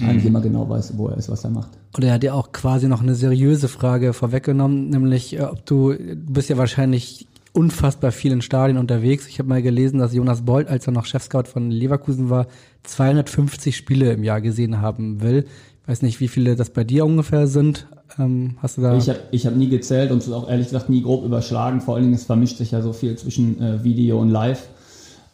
[0.00, 1.68] eigentlich immer genau weiß, wo er ist, was er macht.
[1.94, 5.92] Und er hat ja auch quasi noch eine seriöse Frage vorweggenommen, nämlich äh, ob du,
[5.92, 9.28] du bist ja wahrscheinlich unfassbar viel in Stadien unterwegs.
[9.28, 12.48] Ich habe mal gelesen, dass Jonas Bolt, als er noch Chefscout von Leverkusen war,
[12.82, 15.46] 250 Spiele im Jahr gesehen haben will.
[15.82, 17.86] Ich weiß nicht, wie viele das bei dir ungefähr sind.
[18.18, 18.96] Ähm, hast du da?
[18.96, 21.80] Ich habe ich hab nie gezählt und es ist auch ehrlich gesagt nie grob überschlagen.
[21.80, 24.68] Vor allen Dingen, es vermischt sich ja so viel zwischen äh, Video und Live.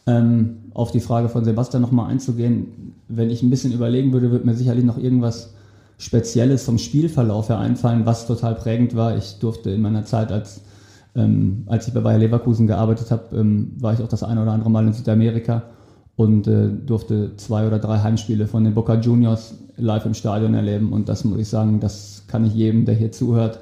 [0.07, 4.45] Ähm, auf die Frage von Sebastian nochmal einzugehen, wenn ich ein bisschen überlegen würde, würde
[4.45, 5.53] mir sicherlich noch irgendwas
[5.97, 9.15] Spezielles vom Spielverlauf her einfallen, was total prägend war.
[9.15, 10.61] Ich durfte in meiner Zeit, als,
[11.15, 14.51] ähm, als ich bei Bayer Leverkusen gearbeitet habe, ähm, war ich auch das eine oder
[14.51, 15.63] andere Mal in Südamerika
[16.15, 20.93] und äh, durfte zwei oder drei Heimspiele von den Boca Juniors live im Stadion erleben.
[20.93, 23.59] Und das muss ich sagen, das kann ich jedem, der hier zuhört,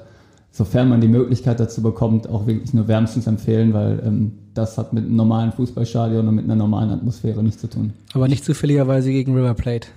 [0.50, 4.92] sofern man die Möglichkeit dazu bekommt, auch wirklich nur wärmstens empfehlen, weil ähm, das hat
[4.92, 7.92] mit einem normalen Fußballstadion und mit einer normalen Atmosphäre nichts zu tun.
[8.12, 9.88] Aber nicht zufälligerweise gegen River Plate.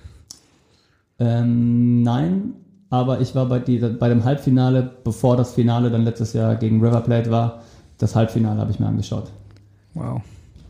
[1.20, 2.54] Ähm, nein,
[2.94, 6.80] aber ich war bei, die, bei dem Halbfinale, bevor das Finale dann letztes Jahr gegen
[6.80, 7.64] River Plate war,
[7.98, 9.32] das Halbfinale habe ich mir angeschaut.
[9.96, 10.22] Wow.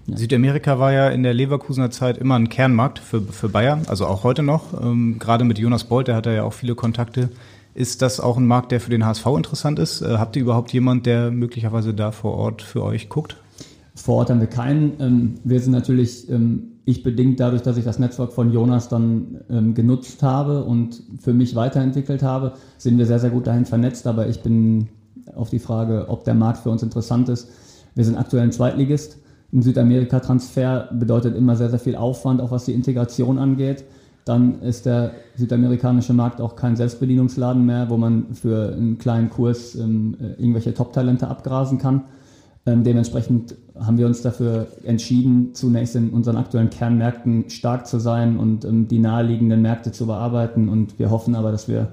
[0.08, 4.24] Südamerika war ja in der Leverkusener Zeit immer ein Kernmarkt für, für Bayern, also auch
[4.24, 4.82] heute noch.
[4.82, 7.28] Ähm, gerade mit Jonas Bolt, der hat ja auch viele Kontakte.
[7.74, 10.02] Ist das auch ein Markt, der für den HSV interessant ist?
[10.02, 13.36] Äh, habt ihr überhaupt jemand, der möglicherweise da vor Ort für euch guckt?
[13.96, 14.94] Vor Ort haben wir keinen.
[15.02, 19.42] Ähm, wir sind natürlich, ähm, ich bedingt dadurch, dass ich das Netzwerk von Jonas dann
[19.50, 24.06] ähm, genutzt habe und für mich weiterentwickelt habe, sind wir sehr, sehr gut dahin vernetzt.
[24.06, 24.90] Aber ich bin
[25.36, 27.50] auf die Frage, ob der Markt für uns interessant ist.
[27.96, 29.18] Wir sind aktuell ein Zweitligist.
[29.54, 33.86] Ein Südamerika-Transfer bedeutet immer sehr, sehr viel Aufwand, auch was die Integration angeht.
[34.26, 39.76] Dann ist der südamerikanische Markt auch kein Selbstbedienungsladen mehr, wo man für einen kleinen Kurs
[39.76, 42.04] ähm, äh, irgendwelche Top-Talente abgrasen kann.
[42.66, 48.38] Ähm, dementsprechend haben wir uns dafür entschieden, zunächst in unseren aktuellen Kernmärkten stark zu sein
[48.38, 50.70] und ähm, die naheliegenden Märkte zu bearbeiten.
[50.70, 51.90] Und wir hoffen aber, dass wir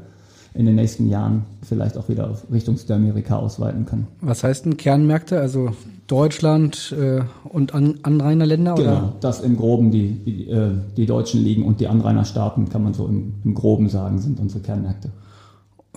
[0.54, 4.06] in den nächsten Jahren vielleicht auch wieder auf Richtung Südamerika ausweiten können.
[4.20, 5.40] Was heißt denn Kernmärkte?
[5.40, 5.70] Also
[6.06, 8.74] Deutschland äh, und an, Anrainerländer?
[8.74, 9.12] Genau, Oder?
[9.20, 13.06] das im Groben die, die, äh, die deutschen Ligen und die Anrainerstaaten, kann man so
[13.06, 15.10] im, im Groben sagen, sind unsere Kernmärkte.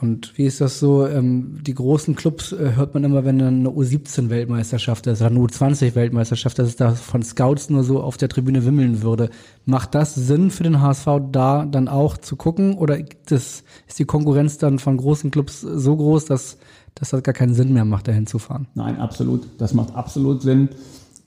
[0.04, 1.08] Und wie ist das so?
[1.08, 5.40] Ähm, die großen Clubs äh, hört man immer, wenn dann eine U17-Weltmeisterschaft ist oder eine
[5.40, 9.30] U20-Weltmeisterschaft, dass es da von Scouts nur so auf der Tribüne wimmeln würde.
[9.66, 12.74] Macht das Sinn für den HSV da dann auch zu gucken?
[12.74, 16.58] Oder das, ist die Konkurrenz dann von großen Clubs so groß, dass,
[16.96, 18.68] dass das gar keinen Sinn mehr macht, dahin zu fahren?
[18.76, 19.48] Nein, absolut.
[19.58, 20.68] Das macht absolut Sinn,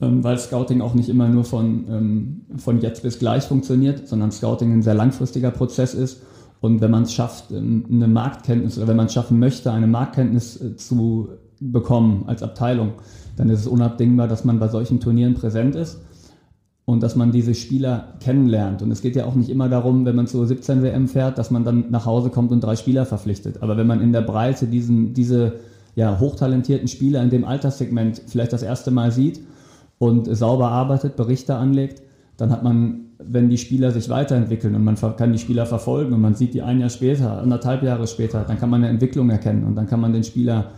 [0.02, 4.32] ähm, weil Scouting auch nicht immer nur von, ähm, von jetzt bis gleich funktioniert, sondern
[4.32, 6.20] Scouting ein sehr langfristiger Prozess ist.
[6.66, 9.86] Und wenn man es schafft, ähm, eine Marktkenntnis oder wenn man es schaffen möchte, eine
[9.86, 11.28] Marktkenntnis äh, zu
[11.60, 12.92] bekommen als Abteilung,
[13.36, 16.00] dann ist es unabdingbar, dass man bei solchen Turnieren präsent ist
[16.84, 18.82] und dass man diese Spieler kennenlernt.
[18.82, 21.50] Und es geht ja auch nicht immer darum, wenn man zur 17 WM fährt, dass
[21.50, 23.62] man dann nach Hause kommt und drei Spieler verpflichtet.
[23.62, 25.54] Aber wenn man in der Breite diesen, diese
[25.94, 29.40] ja, hochtalentierten Spieler in dem Alterssegment vielleicht das erste Mal sieht
[29.98, 32.02] und sauber arbeitet, Berichte anlegt,
[32.36, 36.20] dann hat man, wenn die Spieler sich weiterentwickeln und man kann die Spieler verfolgen und
[36.20, 39.64] man sieht die ein Jahr später, anderthalb Jahre später, dann kann man eine Entwicklung erkennen
[39.64, 40.72] und dann kann man den Spieler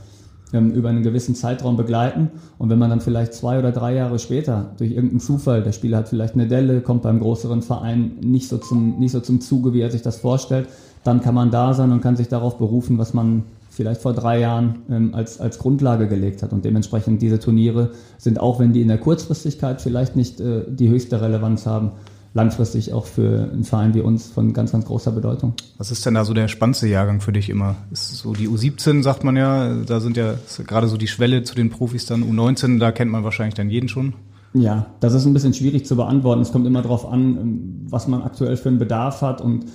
[0.53, 2.31] ähm, über einen gewissen Zeitraum begleiten.
[2.59, 5.99] Und wenn man dann vielleicht zwei oder drei Jahre später durch irgendeinen Zufall, der Spieler
[5.99, 9.75] hat vielleicht eine Delle, kommt beim größeren Verein nicht so zum, nicht so zum Zuge,
[9.75, 10.69] wie er sich das vorstellt,
[11.05, 14.41] dann kann man da sein und kann sich darauf berufen, was man vielleicht vor drei
[14.41, 16.53] Jahren ähm, als, als Grundlage gelegt hat.
[16.53, 20.89] Und dementsprechend diese Turniere sind, auch wenn die in der Kurzfristigkeit vielleicht nicht äh, die
[20.89, 21.93] höchste Relevanz haben,
[22.35, 25.55] langfristig auch für einen Verein wie uns von ganz, ganz großer Bedeutung.
[25.77, 27.77] Was ist denn da so der spannendste Jahrgang für dich immer?
[27.91, 30.35] Ist so die U17, sagt man ja, da sind ja
[30.67, 33.89] gerade so die Schwelle zu den Profis dann U19, da kennt man wahrscheinlich dann jeden
[33.89, 34.15] schon.
[34.55, 36.41] Ja, das ist ein bisschen schwierig zu beantworten.
[36.41, 39.67] Es kommt immer darauf an, was man aktuell für einen Bedarf hat und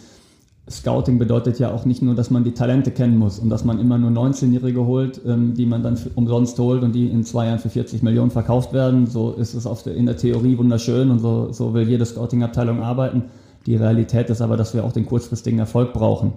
[0.69, 3.79] Scouting bedeutet ja auch nicht nur, dass man die Talente kennen muss und dass man
[3.79, 7.59] immer nur 19-Jährige holt, ähm, die man dann umsonst holt und die in zwei Jahren
[7.59, 9.05] für 40 Millionen verkauft werden.
[9.05, 13.23] So ist es der, in der Theorie wunderschön und so, so will jede Scouting-Abteilung arbeiten.
[13.65, 16.33] Die Realität ist aber, dass wir auch den kurzfristigen Erfolg brauchen.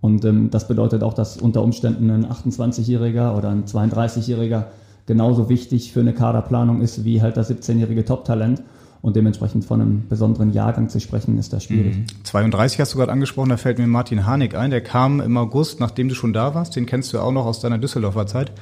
[0.00, 4.64] Und ähm, das bedeutet auch, dass unter Umständen ein 28-Jähriger oder ein 32-Jähriger
[5.06, 8.62] genauso wichtig für eine Kaderplanung ist wie halt das 17-jährige Top-Talent.
[9.00, 11.98] Und dementsprechend von einem besonderen Jahrgang zu sprechen, ist da schwierig.
[11.98, 12.06] Mhm.
[12.24, 14.70] 32 hast du gerade angesprochen, da fällt mir Martin Harnik ein.
[14.70, 16.74] Der kam im August, nachdem du schon da warst.
[16.74, 18.52] Den kennst du auch noch aus deiner Düsseldorfer Zeit.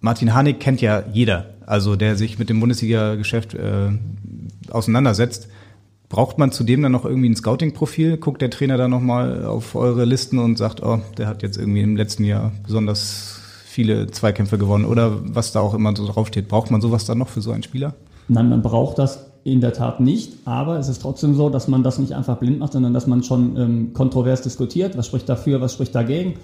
[0.00, 3.90] Martin Harnik kennt ja jeder, also der sich mit dem Bundesliga-Geschäft äh,
[4.68, 5.48] auseinandersetzt.
[6.08, 8.16] Braucht man zudem dann noch irgendwie ein Scouting-Profil?
[8.16, 11.82] Guckt der Trainer dann nochmal auf eure Listen und sagt, oh, der hat jetzt irgendwie
[11.82, 16.48] im letzten Jahr besonders viele Zweikämpfe gewonnen oder was da auch immer so draufsteht.
[16.48, 17.94] Braucht man sowas dann noch für so einen Spieler?
[18.28, 21.82] Nein, man braucht das in der Tat nicht, aber es ist trotzdem so, dass man
[21.82, 25.60] das nicht einfach blind macht, sondern dass man schon ähm, kontrovers diskutiert, was spricht dafür,
[25.60, 26.34] was spricht dagegen,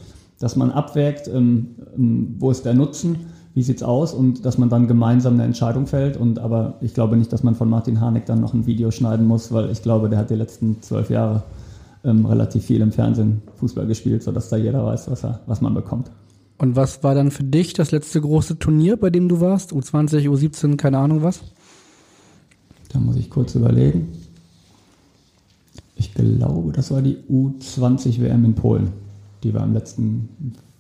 [0.40, 4.68] dass man abwägt, ähm, ähm, wo ist der Nutzen, wie sieht's aus und dass man
[4.68, 6.16] dann gemeinsam eine Entscheidung fällt.
[6.16, 9.26] Und aber ich glaube nicht, dass man von Martin Harnik dann noch ein Video schneiden
[9.26, 11.42] muss, weil ich glaube, der hat die letzten zwölf Jahre
[12.04, 15.74] ähm, relativ viel im Fernsehen Fußball gespielt, sodass da jeder weiß, was, er, was man
[15.74, 16.11] bekommt.
[16.58, 19.72] Und was war dann für dich das letzte große Turnier, bei dem du warst?
[19.72, 21.40] U20, U17, keine Ahnung was?
[22.88, 24.09] Da muss ich kurz überlegen.
[25.96, 28.92] Ich glaube, das war die U20 WM in Polen.
[29.42, 30.29] Die war im letzten.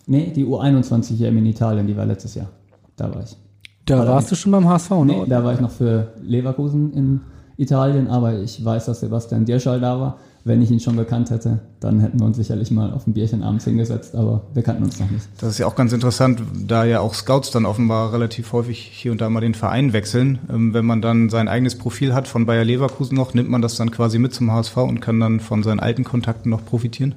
[0.06, 2.48] Nee, die U21 WM in Italien, die war letztes Jahr.
[2.96, 3.36] Da war ich.
[3.84, 5.04] Da war warst du schon beim HSV, ne?
[5.04, 7.20] Nee, da war ich noch für Leverkusen in
[7.56, 11.60] Italien, aber ich weiß, dass Sebastian Dirschall da war wenn ich ihn schon gekannt hätte,
[11.80, 14.98] dann hätten wir uns sicherlich mal auf ein Bierchen abends hingesetzt, aber wir kannten uns
[14.98, 15.26] noch nicht.
[15.38, 19.12] Das ist ja auch ganz interessant, da ja auch Scouts dann offenbar relativ häufig hier
[19.12, 20.38] und da mal den Verein wechseln.
[20.50, 23.76] Ähm, wenn man dann sein eigenes Profil hat von Bayer Leverkusen noch, nimmt man das
[23.76, 27.14] dann quasi mit zum HSV und kann dann von seinen alten Kontakten noch profitieren?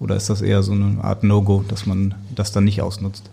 [0.00, 3.30] Oder ist das eher so eine Art No-Go, dass man das dann nicht ausnutzt?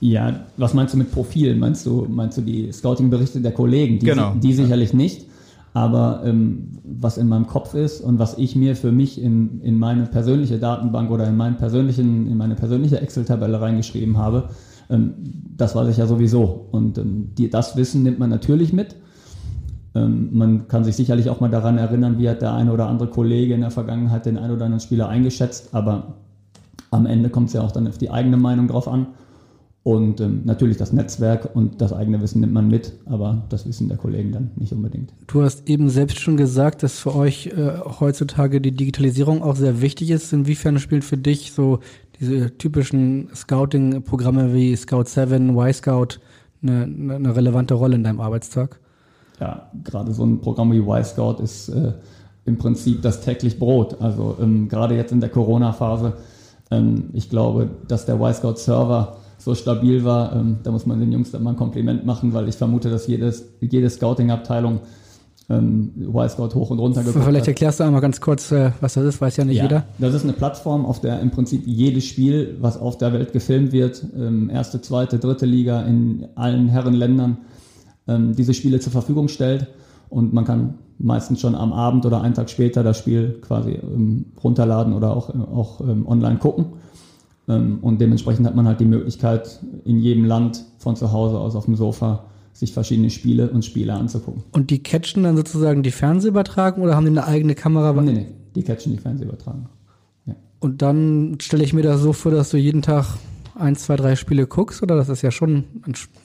[0.00, 1.54] Ja, was meinst du mit Profil?
[1.54, 3.98] Meinst du, meinst du die Scouting-Berichte der Kollegen?
[3.98, 4.34] Die, genau.
[4.34, 5.26] Die sicherlich nicht.
[5.72, 9.78] Aber ähm, was in meinem Kopf ist und was ich mir für mich in, in
[9.78, 14.48] meine persönliche Datenbank oder in, meinen persönlichen, in meine persönliche Excel-Tabelle reingeschrieben habe,
[14.90, 15.14] ähm,
[15.56, 16.66] das weiß ich ja sowieso.
[16.72, 18.96] Und ähm, die, das Wissen nimmt man natürlich mit.
[19.94, 23.08] Ähm, man kann sich sicherlich auch mal daran erinnern, wie hat der eine oder andere
[23.08, 25.72] Kollege in der Vergangenheit den einen oder anderen Spieler eingeschätzt.
[25.72, 26.14] Aber
[26.90, 29.06] am Ende kommt es ja auch dann auf die eigene Meinung drauf an.
[29.82, 33.88] Und ähm, natürlich das Netzwerk und das eigene Wissen nimmt man mit, aber das Wissen
[33.88, 35.14] der Kollegen dann nicht unbedingt.
[35.26, 39.80] Du hast eben selbst schon gesagt, dass für euch äh, heutzutage die Digitalisierung auch sehr
[39.80, 40.34] wichtig ist.
[40.34, 41.78] Inwiefern spielt für dich so
[42.20, 46.18] diese typischen Scouting-Programme wie Scout 7, Y-Scout
[46.62, 46.82] eine,
[47.14, 48.78] eine relevante Rolle in deinem Arbeitstag?
[49.40, 51.94] Ja, gerade so ein Programm wie Y-Scout ist äh,
[52.44, 53.98] im Prinzip das täglich Brot.
[54.00, 56.14] Also ähm, gerade jetzt in der Corona-Phase,
[56.70, 60.36] ähm, ich glaube, dass der Y-Scout-Server so stabil war.
[60.36, 63.06] Ähm, da muss man den Jungs dann mal ein Kompliment machen, weil ich vermute, dass
[63.06, 64.80] jedes, jede Scouting-Abteilung
[65.48, 69.04] ähm, Y-Scout hoch und runter geguckt Vielleicht erklärst du einmal ganz kurz, äh, was das
[69.04, 69.84] ist, weiß ja nicht ja, jeder.
[69.98, 73.72] Das ist eine Plattform, auf der im Prinzip jedes Spiel, was auf der Welt gefilmt
[73.72, 77.38] wird, ähm, erste, zweite, dritte Liga in allen Herrenländern,
[78.06, 79.68] ähm, diese Spiele zur Verfügung stellt.
[80.08, 84.26] Und man kann meistens schon am Abend oder einen Tag später das Spiel quasi ähm,
[84.42, 86.66] runterladen oder auch, auch ähm, online gucken.
[87.50, 91.56] Ähm, und dementsprechend hat man halt die Möglichkeit, in jedem Land von zu Hause aus
[91.56, 94.44] auf dem Sofa sich verschiedene Spiele und Spiele anzugucken.
[94.52, 97.92] Und die catchen dann sozusagen die Fernsehübertragung oder haben die eine eigene Kamera?
[98.00, 99.68] Nee, nee, die catchen die Fernsehübertragung.
[100.26, 100.34] Ja.
[100.60, 103.06] Und dann stelle ich mir das so vor, dass du jeden Tag
[103.54, 104.82] ein, zwei, drei Spiele guckst?
[104.82, 105.64] Oder das ist ja schon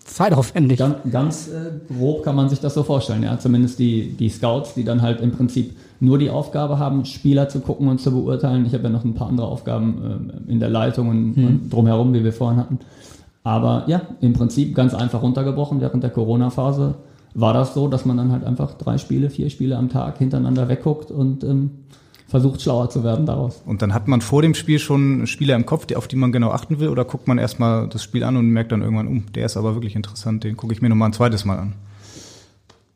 [0.03, 0.79] zeitaufwendig?
[0.79, 3.37] Ganz, ganz äh, grob kann man sich das so vorstellen, ja.
[3.39, 7.59] Zumindest die, die Scouts, die dann halt im Prinzip nur die Aufgabe haben, Spieler zu
[7.59, 8.65] gucken und zu beurteilen.
[8.65, 11.47] Ich habe ja noch ein paar andere Aufgaben äh, in der Leitung und, hm.
[11.47, 12.79] und drumherum, wie wir vorhin hatten.
[13.43, 16.95] Aber ja, im Prinzip ganz einfach runtergebrochen während der Corona-Phase
[17.35, 20.67] war das so, dass man dann halt einfach drei Spiele, vier Spiele am Tag hintereinander
[20.67, 21.69] wegguckt und ähm,
[22.27, 23.61] versucht schlauer zu werden daraus.
[23.65, 26.51] Und dann hat man vor dem Spiel schon Spieler im Kopf, auf die man genau
[26.51, 29.45] achten will, oder guckt man erstmal das Spiel an und merkt dann irgendwann, um, der
[29.45, 31.73] ist aber wirklich interessant, den gucke ich mir nochmal ein zweites Mal an.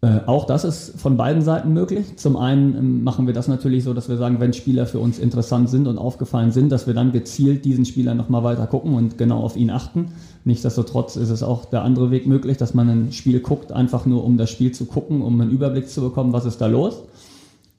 [0.01, 2.15] Äh, auch das ist von beiden Seiten möglich.
[2.15, 5.19] Zum einen ähm, machen wir das natürlich so, dass wir sagen, wenn Spieler für uns
[5.19, 9.17] interessant sind und aufgefallen sind, dass wir dann gezielt diesen Spieler nochmal weiter gucken und
[9.17, 10.13] genau auf ihn achten.
[10.45, 14.23] Nichtsdestotrotz ist es auch der andere Weg möglich, dass man ein Spiel guckt, einfach nur
[14.23, 17.03] um das Spiel zu gucken, um einen Überblick zu bekommen, was ist da los.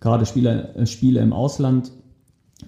[0.01, 1.91] Gerade Spiele, äh, Spiele im Ausland,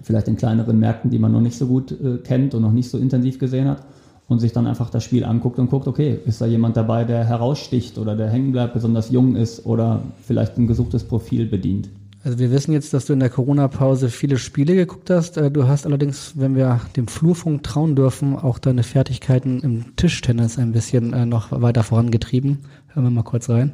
[0.01, 2.89] vielleicht in kleineren Märkten, die man noch nicht so gut äh, kennt und noch nicht
[2.89, 3.85] so intensiv gesehen hat
[4.27, 7.25] und sich dann einfach das Spiel anguckt und guckt, okay, ist da jemand dabei, der
[7.25, 11.89] heraussticht oder der hängen bleibt, besonders jung ist oder vielleicht ein gesuchtes Profil bedient.
[12.25, 15.35] Also wir wissen jetzt, dass du in der Corona-Pause viele Spiele geguckt hast.
[15.35, 20.57] Äh, du hast allerdings, wenn wir dem Flurfunk trauen dürfen, auch deine Fertigkeiten im Tischtennis
[20.57, 22.59] ein bisschen äh, noch weiter vorangetrieben.
[22.93, 23.73] Hören wir mal kurz rein.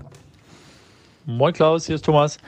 [1.27, 2.39] Moin Klaus, hier ist Thomas.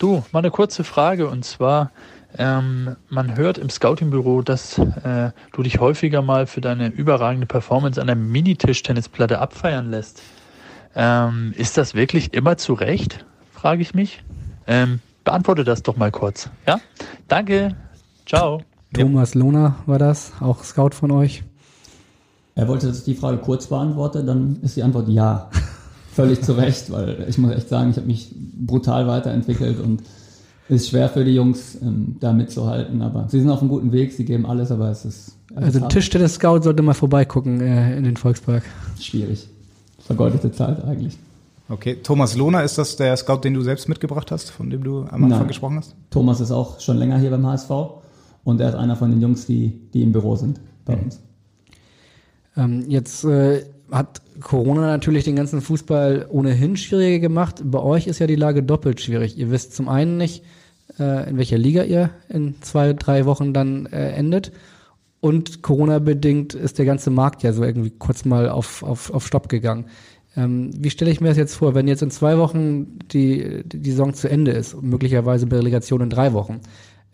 [0.00, 1.92] Du, mal eine kurze Frage und zwar,
[2.36, 8.00] ähm, man hört im Scouting-Büro, dass äh, du dich häufiger mal für deine überragende Performance
[8.00, 10.22] an der Minitischtennisplatte abfeiern lässt.
[10.94, 13.24] Ähm, ist das wirklich immer zu Recht?
[13.52, 14.22] Frage ich mich.
[14.66, 16.50] Ähm, beantworte das doch mal kurz.
[16.66, 16.80] Ja?
[17.28, 17.76] Danke.
[18.26, 18.62] Ciao.
[18.92, 21.42] Thomas Lohner war das, auch Scout von euch.
[22.54, 25.50] Er wollte, dass ich die Frage kurz beantworte, dann ist die Antwort ja.
[26.12, 30.02] Völlig zu Recht, weil ich muss echt sagen, ich habe mich brutal weiterentwickelt und
[30.68, 34.12] ist schwer für die Jungs, ähm, da mitzuhalten, aber sie sind auf einem guten Weg,
[34.12, 35.36] sie geben alles, aber es ist.
[35.54, 38.62] Also Tischtennis-Scout sollte mal vorbeigucken äh, in den Volkspark.
[39.00, 39.48] Schwierig.
[40.00, 41.16] Vergeudete Zeit eigentlich.
[41.70, 45.00] Okay, Thomas Lohner, ist das der Scout, den du selbst mitgebracht hast, von dem du
[45.00, 45.48] am Anfang Nein.
[45.48, 45.94] gesprochen hast?
[46.10, 47.70] Thomas ist auch schon länger hier beim HSV
[48.44, 51.02] und er ist einer von den Jungs, die, die im Büro sind bei mhm.
[51.02, 51.20] uns.
[52.56, 57.62] Ähm, jetzt äh, hat Corona natürlich den ganzen Fußball ohnehin schwieriger gemacht.
[57.64, 59.36] Bei euch ist ja die Lage doppelt schwierig.
[59.38, 60.57] Ihr wisst zum einen nicht, äh,
[60.96, 64.52] in welcher Liga ihr in zwei, drei Wochen dann äh, endet.
[65.20, 69.48] Und Corona-bedingt ist der ganze Markt ja so irgendwie kurz mal auf, auf, auf Stopp
[69.48, 69.86] gegangen.
[70.36, 73.90] Ähm, wie stelle ich mir das jetzt vor, wenn jetzt in zwei Wochen die, die
[73.90, 76.60] Saison zu Ende ist, möglicherweise bei Relegation in drei Wochen?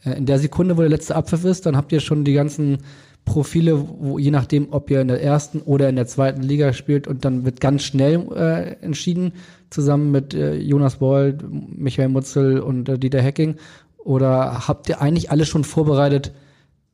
[0.04, 2.78] Äh, in der Sekunde, wo der letzte Abpfiff ist, dann habt ihr schon die ganzen
[3.24, 7.06] Profile, wo je nachdem, ob ihr in der ersten oder in der zweiten Liga spielt
[7.06, 9.32] und dann wird ganz schnell äh, entschieden,
[9.70, 13.56] zusammen mit äh, Jonas Boll, Michael Mutzel und äh, Dieter Hecking.
[13.98, 16.32] Oder habt ihr eigentlich alles schon vorbereitet,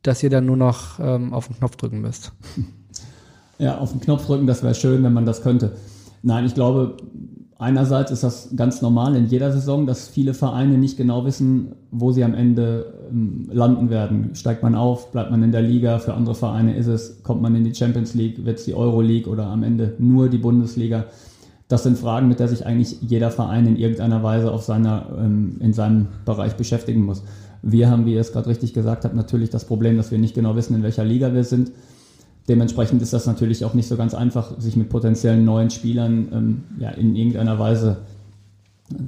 [0.02, 2.32] dass ihr dann nur noch ähm, auf den Knopf drücken müsst?
[3.58, 5.76] Ja, auf den Knopf drücken, das wäre schön, wenn man das könnte.
[6.22, 6.96] Nein, ich glaube,
[7.60, 12.10] einerseits ist das ganz normal in jeder Saison, dass viele Vereine nicht genau wissen, wo
[12.10, 14.30] sie am Ende ähm, landen werden.
[14.34, 17.54] Steigt man auf, bleibt man in der Liga, für andere Vereine ist es, kommt man
[17.54, 21.04] in die Champions League, wird es die Euro League oder am Ende nur die Bundesliga.
[21.68, 25.56] Das sind Fragen, mit der sich eigentlich jeder Verein in irgendeiner Weise auf seiner, ähm,
[25.60, 27.22] in seinem Bereich beschäftigen muss.
[27.62, 30.34] Wir haben, wie ihr es gerade richtig gesagt habt, natürlich das Problem, dass wir nicht
[30.34, 31.70] genau wissen, in welcher Liga wir sind.
[32.50, 36.64] Dementsprechend ist das natürlich auch nicht so ganz einfach, sich mit potenziellen neuen Spielern ähm,
[36.80, 37.98] ja, in irgendeiner Weise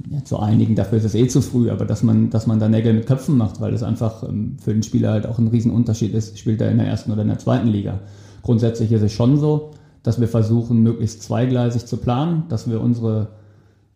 [0.09, 0.75] ja, zu einigen.
[0.75, 3.35] Dafür ist es eh zu früh, aber dass man, dass man da Nägel mit Köpfen
[3.35, 6.71] macht, weil es einfach ähm, für den Spieler halt auch ein Riesenunterschied ist, spielt er
[6.71, 7.99] in der ersten oder in der zweiten Liga.
[8.43, 9.71] Grundsätzlich ist es schon so,
[10.03, 13.27] dass wir versuchen, möglichst zweigleisig zu planen, dass wir unsere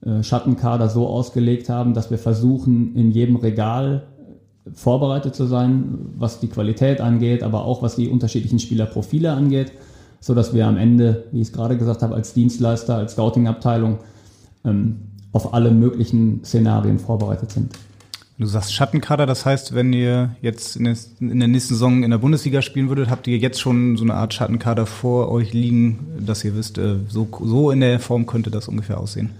[0.01, 4.07] äh, Schattenkader so ausgelegt haben, dass wir versuchen, in jedem Regal
[4.73, 9.71] vorbereitet zu sein, was die Qualität angeht, aber auch was die unterschiedlichen Spielerprofile angeht,
[10.19, 13.99] so dass wir am Ende, wie ich es gerade gesagt habe, als Dienstleister, als Scouting-Abteilung
[14.65, 14.97] ähm,
[15.31, 17.73] auf alle möglichen Szenarien vorbereitet sind.
[18.39, 22.61] Du sagst Schattenkader, das heißt, wenn ihr jetzt in der nächsten Saison in der Bundesliga
[22.61, 26.55] spielen würdet, habt ihr jetzt schon so eine Art Schattenkader vor euch liegen, dass ihr
[26.55, 29.31] wisst, äh, so, so in der Form könnte das ungefähr aussehen?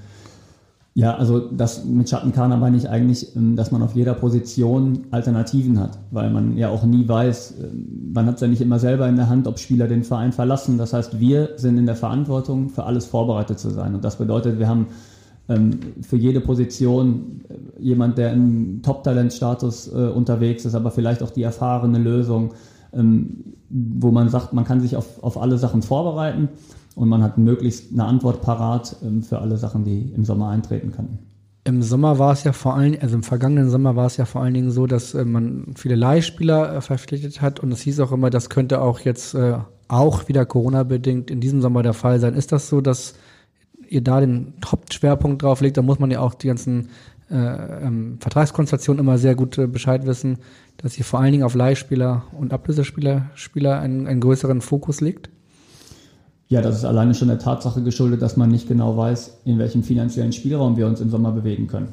[0.98, 5.80] Ja, also das mit Schattenkader meine ich eigentlich, ähm, dass man auf jeder Position Alternativen
[5.80, 9.08] hat, weil man ja auch nie weiß, ähm, man hat es ja nicht immer selber
[9.08, 10.80] in der Hand, ob Spieler den Verein verlassen.
[10.80, 13.94] Das heißt, wir sind in der Verantwortung, für alles vorbereitet zu sein.
[13.94, 14.88] Und das bedeutet, wir haben
[15.50, 21.30] ähm, für jede Position äh, jemand, der im Top-Talent-Status äh, unterwegs ist, aber vielleicht auch
[21.30, 22.56] die erfahrene Lösung,
[23.70, 26.48] wo man sagt, man kann sich auf, auf alle Sachen vorbereiten
[26.98, 30.92] und man hat möglichst eine Antwort parat ähm, für alle Sachen, die im Sommer eintreten
[30.92, 31.20] können.
[31.64, 34.42] Im Sommer war es ja vor allen, also im vergangenen Sommer war es ja vor
[34.42, 38.12] allen Dingen so, dass äh, man viele Leihspieler äh, verpflichtet hat und es hieß auch
[38.12, 42.34] immer, das könnte auch jetzt äh, auch wieder Corona-bedingt in diesem Sommer der Fall sein.
[42.34, 43.14] Ist das so, dass
[43.88, 45.78] ihr da den Hauptschwerpunkt drauf legt?
[45.78, 46.90] Da muss man ja auch die ganzen
[47.30, 50.40] äh, ähm, Vertragskonstellationen immer sehr gut äh, Bescheid wissen,
[50.78, 55.30] dass ihr vor allen Dingen auf Leihspieler und Ablösespieler Spieler einen, einen größeren Fokus legt?
[56.50, 59.84] Ja, das ist alleine schon der Tatsache geschuldet, dass man nicht genau weiß, in welchem
[59.84, 61.90] finanziellen Spielraum wir uns im Sommer bewegen können.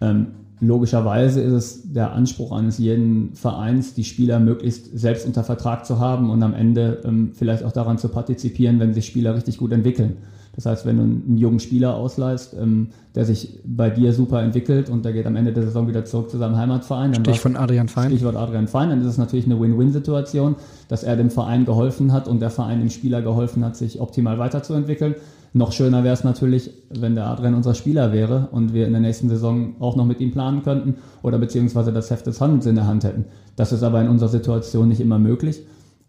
[0.00, 0.26] Ähm,
[0.60, 5.98] logischerweise ist es der Anspruch eines jeden Vereins, die Spieler möglichst selbst unter Vertrag zu
[5.98, 9.72] haben und am Ende ähm, vielleicht auch daran zu partizipieren, wenn sich Spieler richtig gut
[9.72, 10.18] entwickeln.
[10.58, 14.90] Das heißt, wenn du einen jungen Spieler ausleihst, ähm, der sich bei dir super entwickelt
[14.90, 17.12] und der geht am Ende der Saison wieder zurück zu seinem Heimatverein.
[17.12, 18.10] Dann Stichwort Adrian Fein.
[18.10, 20.56] Stichwort Adrian Fein, dann ist es natürlich eine Win-Win-Situation,
[20.88, 24.40] dass er dem Verein geholfen hat und der Verein dem Spieler geholfen hat, sich optimal
[24.40, 25.14] weiterzuentwickeln.
[25.52, 29.00] Noch schöner wäre es natürlich, wenn der Adrian unser Spieler wäre und wir in der
[29.00, 32.74] nächsten Saison auch noch mit ihm planen könnten oder beziehungsweise das Heft des Handels in
[32.74, 33.26] der Hand hätten.
[33.54, 35.60] Das ist aber in unserer Situation nicht immer möglich.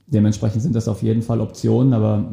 [0.08, 2.32] Dementsprechend sind das auf jeden Fall Optionen, aber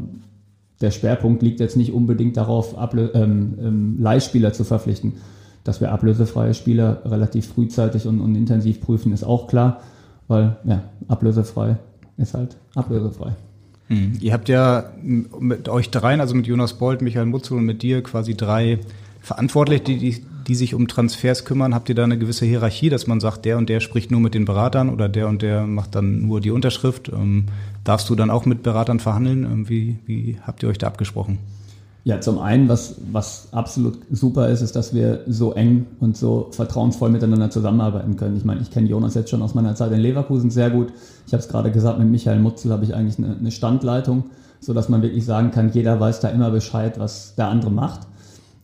[0.80, 5.14] der Schwerpunkt liegt jetzt nicht unbedingt darauf, Ablö ähm, ähm, Leihspieler zu verpflichten.
[5.64, 9.80] Dass wir ablösefreie Spieler relativ frühzeitig und, und intensiv prüfen, ist auch klar,
[10.28, 11.76] weil ja, ablösefrei
[12.18, 13.32] ist halt ablösefrei.
[13.88, 14.12] Mhm.
[14.20, 18.02] Ihr habt ja mit euch dreien, also mit Jonas Bolt, Michael Mutzel und mit dir
[18.02, 18.78] quasi drei
[19.20, 21.74] Verantwortliche, die, die, die sich um Transfers kümmern.
[21.74, 24.34] Habt ihr da eine gewisse Hierarchie, dass man sagt, der und der spricht nur mit
[24.34, 27.10] den Beratern oder der und der macht dann nur die Unterschrift?
[27.86, 29.68] Darfst du dann auch mit Beratern verhandeln?
[29.68, 31.38] Wie, wie habt ihr euch da abgesprochen?
[32.02, 36.48] Ja, zum einen, was, was absolut super ist, ist, dass wir so eng und so
[36.50, 38.36] vertrauensvoll miteinander zusammenarbeiten können.
[38.36, 40.92] Ich meine, ich kenne Jonas jetzt schon aus meiner Zeit in Leverkusen sehr gut.
[41.28, 44.24] Ich habe es gerade gesagt, mit Michael Mutzel habe ich eigentlich eine, eine Standleitung,
[44.58, 48.00] so dass man wirklich sagen kann, jeder weiß da immer Bescheid, was der andere macht.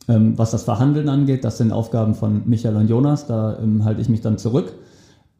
[0.08, 4.00] Ähm, was das Verhandeln angeht, das sind Aufgaben von Michael und Jonas, da ähm, halte
[4.00, 4.72] ich mich dann zurück.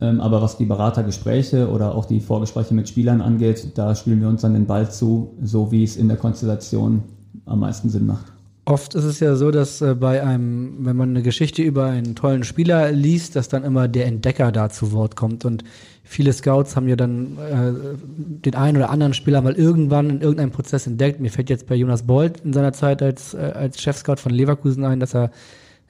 [0.01, 4.29] Ähm, aber was die Beratergespräche oder auch die Vorgespräche mit Spielern angeht, da spielen wir
[4.29, 7.03] uns dann den Ball zu, so wie es in der Konstellation
[7.47, 8.33] am meisten Sinn macht.
[8.65, 12.15] Oft ist es ja so, dass äh, bei einem, wenn man eine Geschichte über einen
[12.15, 15.45] tollen Spieler liest, dass dann immer der Entdecker da zu Wort kommt.
[15.45, 15.65] Und
[16.05, 17.73] viele Scouts haben ja dann äh,
[18.07, 21.19] den einen oder anderen Spieler mal irgendwann in irgendeinem Prozess entdeckt.
[21.19, 24.85] Mir fällt jetzt bei Jonas Bolt in seiner Zeit als, äh, als Chefscout von Leverkusen
[24.85, 25.33] ein, dass er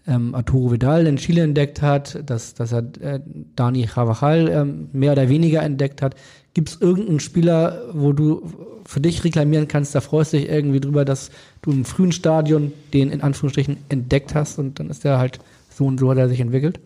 [0.06, 3.20] ähm, Arturo Vidal in Chile entdeckt hat, dass, dass er äh,
[3.56, 6.14] Dani Javajal ähm, mehr oder weniger entdeckt hat.
[6.54, 8.42] Gibt es irgendeinen Spieler, wo du
[8.84, 11.30] für dich reklamieren kannst, da freust du dich irgendwie drüber, dass
[11.62, 15.38] du im frühen Stadion den in Anführungsstrichen entdeckt hast und dann ist der halt
[15.70, 16.80] so und so hat er sich entwickelt?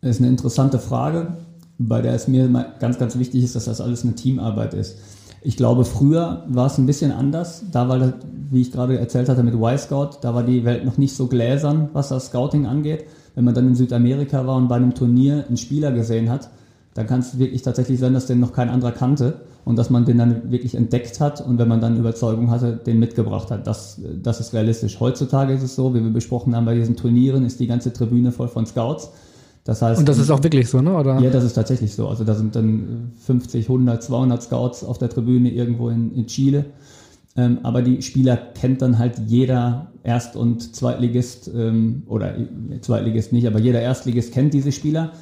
[0.00, 1.36] Das ist eine interessante Frage,
[1.78, 2.48] bei der es mir
[2.80, 4.98] ganz, ganz wichtig ist, dass das alles eine Teamarbeit ist.
[5.46, 7.64] Ich glaube, früher war es ein bisschen anders.
[7.70, 8.14] Da war,
[8.50, 11.90] wie ich gerade erzählt hatte mit Y-Scout, da war die Welt noch nicht so gläsern,
[11.92, 13.04] was das Scouting angeht.
[13.34, 16.48] Wenn man dann in Südamerika war und bei einem Turnier einen Spieler gesehen hat,
[16.94, 20.06] dann kann es wirklich tatsächlich sein, dass den noch kein anderer kannte und dass man
[20.06, 23.66] den dann wirklich entdeckt hat und wenn man dann Überzeugung hatte, den mitgebracht hat.
[23.66, 24.98] Das, das ist realistisch.
[24.98, 28.32] Heutzutage ist es so, wie wir besprochen haben bei diesen Turnieren, ist die ganze Tribüne
[28.32, 29.10] voll von Scouts.
[29.64, 30.94] Das heißt, und das ist auch wirklich so, ne?
[30.94, 31.18] Oder?
[31.20, 32.08] Ja, das ist tatsächlich so.
[32.08, 36.66] Also da sind dann 50, 100, 200 Scouts auf der Tribüne irgendwo in, in Chile.
[37.36, 42.34] Ähm, aber die Spieler kennt dann halt jeder Erst- und Zweitligist ähm, oder
[42.82, 45.12] Zweitligist nicht, aber jeder Erstligist kennt diese Spieler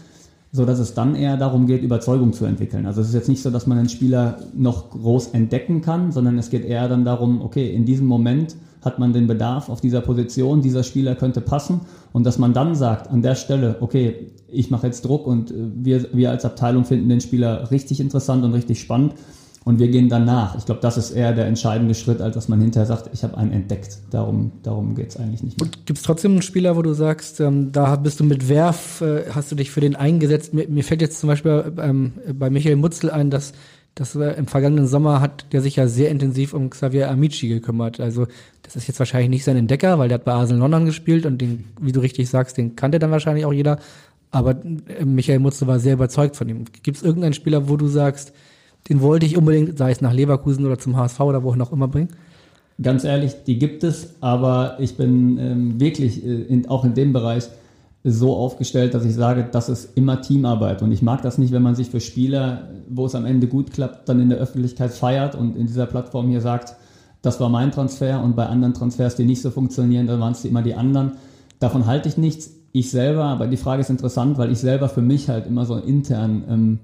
[0.53, 2.85] so dass es dann eher darum geht, Überzeugung zu entwickeln.
[2.85, 6.39] Also es ist jetzt nicht so, dass man einen Spieler noch groß entdecken kann, sondern
[6.39, 10.01] es geht eher dann darum, okay, in diesem Moment hat man den Bedarf auf dieser
[10.01, 11.81] Position, dieser Spieler könnte passen
[12.13, 15.55] und dass man dann sagt, an der Stelle, okay, ich mache jetzt Druck und äh,
[15.75, 19.15] wir, wir als Abteilung finden den Spieler richtig interessant und richtig spannend
[19.65, 20.57] und wir gehen danach.
[20.57, 23.37] Ich glaube, das ist eher der entscheidende Schritt, als dass man hinterher sagt, ich habe
[23.37, 23.99] einen entdeckt.
[24.11, 25.71] Darum, darum geht es eigentlich nicht mehr.
[25.87, 29.31] Gibt es trotzdem einen Spieler, wo du sagst, ähm, da bist du mit Werf, äh,
[29.31, 30.53] hast du dich für den eingesetzt?
[30.53, 33.53] Mir, mir fällt jetzt zum Beispiel ähm, bei Michael Mutzel ein, dass
[33.95, 38.01] dass äh, im vergangenen Sommer hat der sich ja sehr intensiv um Xavier Amici gekümmert.
[38.01, 38.27] Also
[38.63, 41.39] das ist jetzt wahrscheinlich nicht sein Entdecker, weil der hat bei Arsenal London gespielt und
[41.39, 43.79] den, wie du richtig sagst, den kannte dann wahrscheinlich auch jeder.
[44.31, 46.65] Aber äh, Michael Mutzel war sehr überzeugt von ihm.
[46.83, 48.33] Gibt es irgendeinen Spieler, wo du sagst,
[48.89, 51.89] den wollte ich unbedingt, sei es nach Leverkusen oder zum HSV oder wohin auch immer
[51.89, 52.09] bringen?
[52.81, 57.13] Ganz ehrlich, die gibt es, aber ich bin ähm, wirklich äh, in, auch in dem
[57.13, 57.49] Bereich
[58.05, 60.83] so aufgestellt, dass ich sage, das ist immer Teamarbeit.
[60.83, 63.73] Und ich mag das nicht, wenn man sich für Spieler, wo es am Ende gut
[63.73, 66.75] klappt, dann in der Öffentlichkeit feiert und in dieser Plattform hier sagt,
[67.23, 70.45] das war mein Transfer und bei anderen Transfers, die nicht so funktionieren, dann waren es
[70.45, 71.13] immer die anderen.
[71.61, 72.51] Davon halte ich nichts.
[72.73, 75.77] Ich selber, aber die Frage ist interessant, weil ich selber für mich halt immer so
[75.77, 76.79] intern ähm,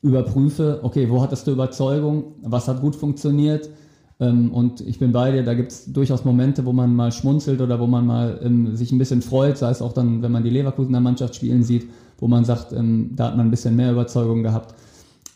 [0.00, 3.68] überprüfe, okay, wo hattest du Überzeugung, was hat gut funktioniert
[4.18, 7.60] ähm, und ich bin bei dir, da gibt es durchaus Momente, wo man mal schmunzelt
[7.60, 10.42] oder wo man mal ähm, sich ein bisschen freut, sei es auch dann, wenn man
[10.42, 11.88] die Leverkusener Mannschaft spielen sieht,
[12.18, 14.74] wo man sagt, ähm, da hat man ein bisschen mehr Überzeugung gehabt.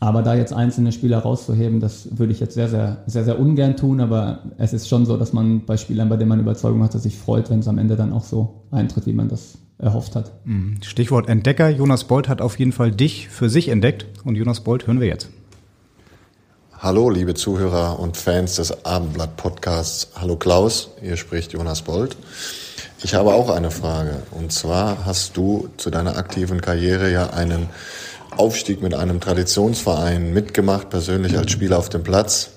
[0.02, 3.76] Aber da jetzt einzelne Spieler rauszuheben, das würde ich jetzt sehr, sehr, sehr, sehr ungern
[3.76, 4.00] tun.
[4.00, 7.02] Aber es ist schon so, dass man bei Spielern, bei denen man Überzeugung hat, dass
[7.02, 10.32] sich freut, wenn es am Ende dann auch so eintritt, wie man das erhofft hat.
[10.46, 10.76] Mhm.
[10.82, 11.68] Stichwort Entdecker.
[11.68, 14.06] Jonas Bolt hat auf jeden Fall dich für sich entdeckt.
[14.24, 15.28] Und Jonas Bolt hören wir jetzt.
[16.82, 20.12] Hallo, liebe Zuhörer und Fans des Abendblatt-Podcasts.
[20.18, 22.16] Hallo Klaus, hier spricht Jonas Bolt.
[23.02, 24.22] Ich habe auch eine Frage.
[24.30, 27.68] Und zwar hast du zu deiner aktiven Karriere ja einen
[28.34, 32.52] Aufstieg mit einem Traditionsverein mitgemacht, persönlich als Spieler auf dem Platz.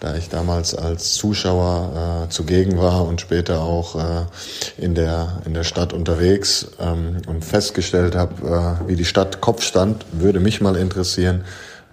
[0.00, 5.52] Da ich damals als Zuschauer äh, zugegen war und später auch äh, in, der, in
[5.52, 10.62] der Stadt unterwegs ähm, und festgestellt habe, äh, wie die Stadt Kopf stand, würde mich
[10.62, 11.44] mal interessieren,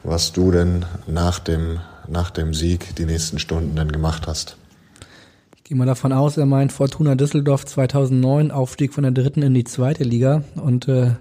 [0.08, 4.58] was du denn nach dem, nach dem Sieg die nächsten Stunden denn gemacht hast.
[5.55, 9.53] Ich gehe mal davon aus, er meint Fortuna Düsseldorf 2009, Aufstieg von der dritten in
[9.53, 10.43] die zweite Liga.
[10.55, 11.12] Und äh,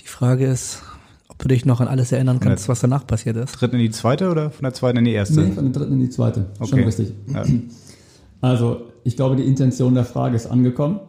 [0.00, 0.82] die Frage ist,
[1.28, 3.60] ob du dich noch an alles erinnern kannst, was danach passiert ist.
[3.60, 5.42] Dritten in die zweite oder von der zweiten in die erste?
[5.42, 6.46] Nee, von der dritten in die zweite.
[6.58, 6.70] Okay.
[6.70, 7.12] Schon richtig.
[7.32, 7.44] Ja.
[8.40, 11.00] Also, ich glaube, die Intention der Frage ist angekommen.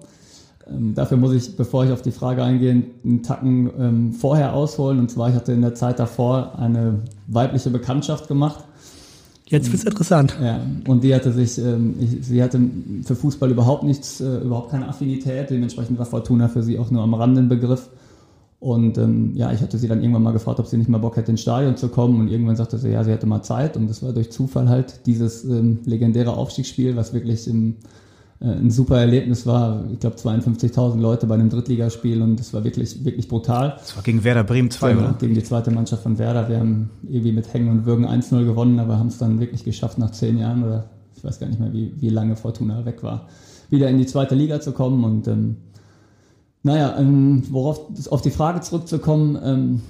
[0.69, 2.71] Ähm, dafür muss ich, bevor ich auf die Frage eingehe,
[3.03, 4.99] einen Tacken ähm, vorher ausholen.
[4.99, 8.63] Und zwar, ich hatte in der Zeit davor eine weibliche Bekanntschaft gemacht.
[9.47, 10.35] Jetzt wird's interessant.
[10.41, 12.59] Ja, und die hatte sich, ähm, ich, sie hatte
[13.03, 15.51] für Fußball überhaupt nichts, äh, überhaupt keine Affinität.
[15.51, 17.89] Dementsprechend war Fortuna für sie auch nur am Rande ein Begriff.
[18.59, 21.17] Und ähm, ja, ich hatte sie dann irgendwann mal gefragt, ob sie nicht mal Bock
[21.17, 22.19] hätte, ins Stadion zu kommen.
[22.19, 23.77] Und irgendwann sagte sie, ja, sie hätte mal Zeit.
[23.77, 27.75] Und das war durch Zufall halt dieses ähm, legendäre Aufstiegsspiel, was wirklich im,
[28.41, 29.85] ein super Erlebnis war.
[29.91, 33.75] Ich glaube, 52.000 Leute bei einem Drittligaspiel und das war wirklich, wirklich brutal.
[33.79, 35.13] Das war gegen Werder Bremen 2, Genau, oder?
[35.19, 36.49] Gegen die zweite Mannschaft von Werder.
[36.49, 39.97] Wir haben irgendwie mit Hängen und Würgen 1-0 gewonnen, aber haben es dann wirklich geschafft,
[39.97, 43.27] nach zehn Jahren oder ich weiß gar nicht mehr, wie, wie lange Fortuna weg war,
[43.69, 45.03] wieder in die zweite Liga zu kommen.
[45.05, 45.55] Und ähm,
[46.61, 47.79] naja, ähm, worauf
[48.09, 49.81] auf die Frage zurückzukommen, ähm,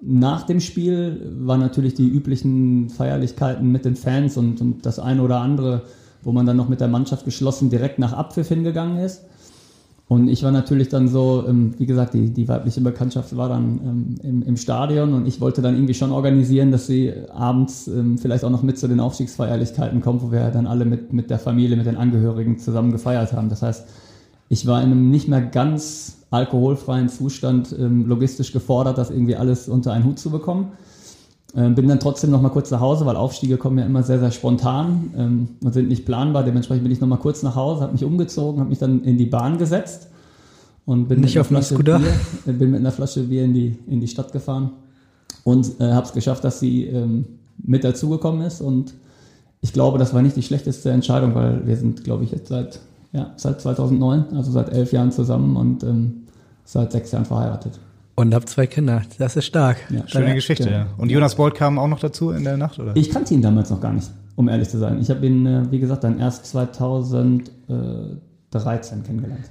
[0.00, 5.22] nach dem Spiel waren natürlich die üblichen Feierlichkeiten mit den Fans und, und das eine
[5.22, 5.82] oder andere,
[6.22, 9.22] wo man dann noch mit der Mannschaft geschlossen direkt nach Abpfiff hingegangen ist.
[10.10, 13.80] Und ich war natürlich dann so, ähm, wie gesagt, die, die weibliche Bekanntschaft war dann
[13.84, 18.18] ähm, im, im Stadion und ich wollte dann irgendwie schon organisieren, dass sie abends ähm,
[18.18, 21.38] vielleicht auch noch mit zu den Aufstiegsfeierlichkeiten kommt, wo wir dann alle mit, mit der
[21.38, 23.50] Familie, mit den Angehörigen zusammen gefeiert haben.
[23.50, 23.86] Das heißt,
[24.48, 29.92] ich war in einem nicht mehr ganz alkoholfreien Zustand logistisch gefordert, das irgendwie alles unter
[29.92, 30.72] einen Hut zu bekommen.
[31.56, 34.20] Ähm, bin dann trotzdem noch mal kurz nach Hause, weil Aufstiege kommen ja immer sehr,
[34.20, 36.44] sehr spontan ähm, und sind nicht planbar.
[36.44, 39.18] Dementsprechend bin ich noch mal kurz nach Hause, habe mich umgezogen, habe mich dann in
[39.18, 40.08] die Bahn gesetzt
[40.86, 41.82] und bin Nicht mit auf einer Flasche?
[41.82, 42.00] Bier,
[42.46, 44.70] äh, bin mit einer Flasche Bier in die, in die Stadt gefahren
[45.42, 47.24] und äh, habe es geschafft, dass sie ähm,
[47.58, 48.94] mit dazugekommen ist und
[49.60, 52.80] ich glaube, das war nicht die schlechteste Entscheidung, weil wir sind, glaube ich, jetzt seit,
[53.12, 56.22] ja, seit 2009, also seit elf Jahren zusammen und ähm,
[56.64, 57.78] seit sechs Jahren verheiratet.
[58.16, 59.02] Und hab zwei Kinder.
[59.18, 59.78] Das ist stark.
[59.90, 60.06] Ja.
[60.06, 60.86] Schöne Ja, Geschichte, ja.
[60.98, 62.92] Und Jonas Bolt kam auch noch dazu in der Nacht, oder?
[62.94, 65.00] Ich kannte ihn damals noch gar nicht, um ehrlich zu sein.
[65.00, 69.50] Ich habe ihn, äh, wie gesagt, dann erst 2013 kennengelernt.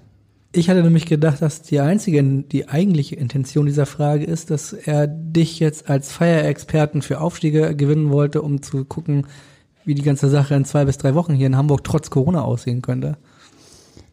[0.51, 5.05] Ich hatte nämlich gedacht, dass die einzige, die eigentliche Intention dieser Frage ist, dass er
[5.05, 9.27] dich jetzt als Feierexperten für Aufstiege gewinnen wollte, um zu gucken,
[9.85, 12.81] wie die ganze Sache in zwei bis drei Wochen hier in Hamburg trotz Corona aussehen
[12.81, 13.17] könnte.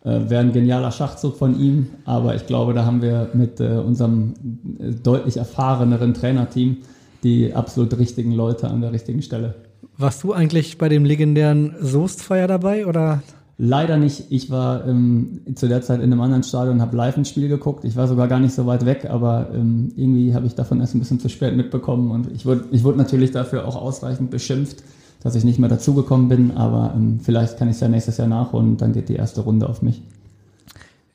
[0.06, 3.78] Äh, Wäre ein genialer Schachzug von ihm, aber ich glaube, da haben wir mit äh,
[3.78, 4.34] unserem
[4.78, 6.76] äh, deutlich erfahreneren Trainerteam
[7.24, 9.56] die absolut richtigen Leute an der richtigen Stelle.
[9.98, 13.22] Warst du eigentlich bei dem legendären Soestfeier dabei oder?
[13.58, 14.26] Leider nicht.
[14.30, 17.48] Ich war ähm, zu der Zeit in einem anderen Stadion und habe live ein Spiel
[17.48, 17.84] geguckt.
[17.84, 20.94] Ich war sogar gar nicht so weit weg, aber ähm, irgendwie habe ich davon erst
[20.94, 24.84] ein bisschen zu spät mitbekommen und ich wurde, ich wurde natürlich dafür auch ausreichend beschimpft,
[25.26, 28.28] dass ich nicht mehr dazugekommen bin, aber ähm, vielleicht kann ich es ja nächstes Jahr
[28.28, 30.00] nachholen und dann geht die erste Runde auf mich.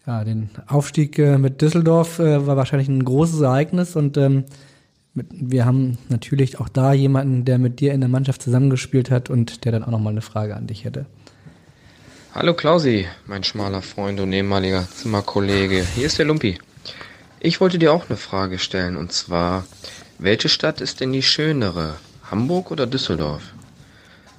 [0.06, 4.44] Ja, den Aufstieg äh, mit Düsseldorf äh, war wahrscheinlich ein großes Ereignis und ähm,
[5.14, 9.30] mit, wir haben natürlich auch da jemanden, der mit dir in der Mannschaft zusammengespielt hat
[9.30, 11.06] und der dann auch nochmal eine Frage an dich hätte.
[12.36, 15.86] Hallo Klausi, mein schmaler Freund und ehemaliger Zimmerkollege.
[15.96, 16.58] Hier ist der Lumpi.
[17.40, 19.64] Ich wollte dir auch eine Frage stellen und zwar,
[20.20, 21.96] welche Stadt ist denn die schönere?
[22.30, 23.54] Hamburg oder Düsseldorf?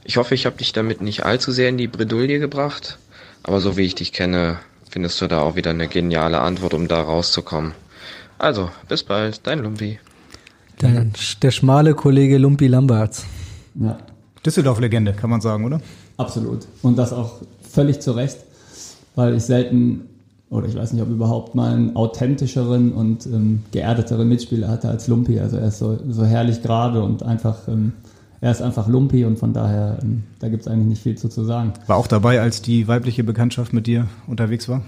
[0.04, 2.98] Ich hoffe, ich habe dich damit nicht allzu sehr in die Bredouille gebracht,
[3.42, 4.58] aber so wie ich dich kenne,
[4.90, 7.72] findest du da auch wieder eine geniale Antwort, um da rauszukommen.
[8.38, 9.98] Also, bis bald, dein Lumpi.
[10.80, 11.06] Der,
[11.40, 13.24] der schmale Kollege Lumpi Lamberts.
[13.76, 13.98] Ja,
[14.44, 15.80] Düsseldorf-Legende, kann man sagen, oder?
[16.22, 16.66] absolut.
[16.82, 18.38] Und das auch völlig zu Recht,
[19.14, 20.08] weil ich selten,
[20.50, 25.08] oder ich weiß nicht, ob überhaupt mal einen authentischeren und ähm, geerdeteren Mitspieler hatte als
[25.08, 25.38] Lumpi.
[25.40, 27.92] Also er ist so, so herrlich gerade und einfach, ähm,
[28.42, 31.28] er ist einfach Lumpi und von daher, ähm, da gibt es eigentlich nicht viel zu,
[31.28, 31.72] zu sagen.
[31.86, 34.82] War auch dabei, als die weibliche Bekanntschaft mit dir unterwegs war?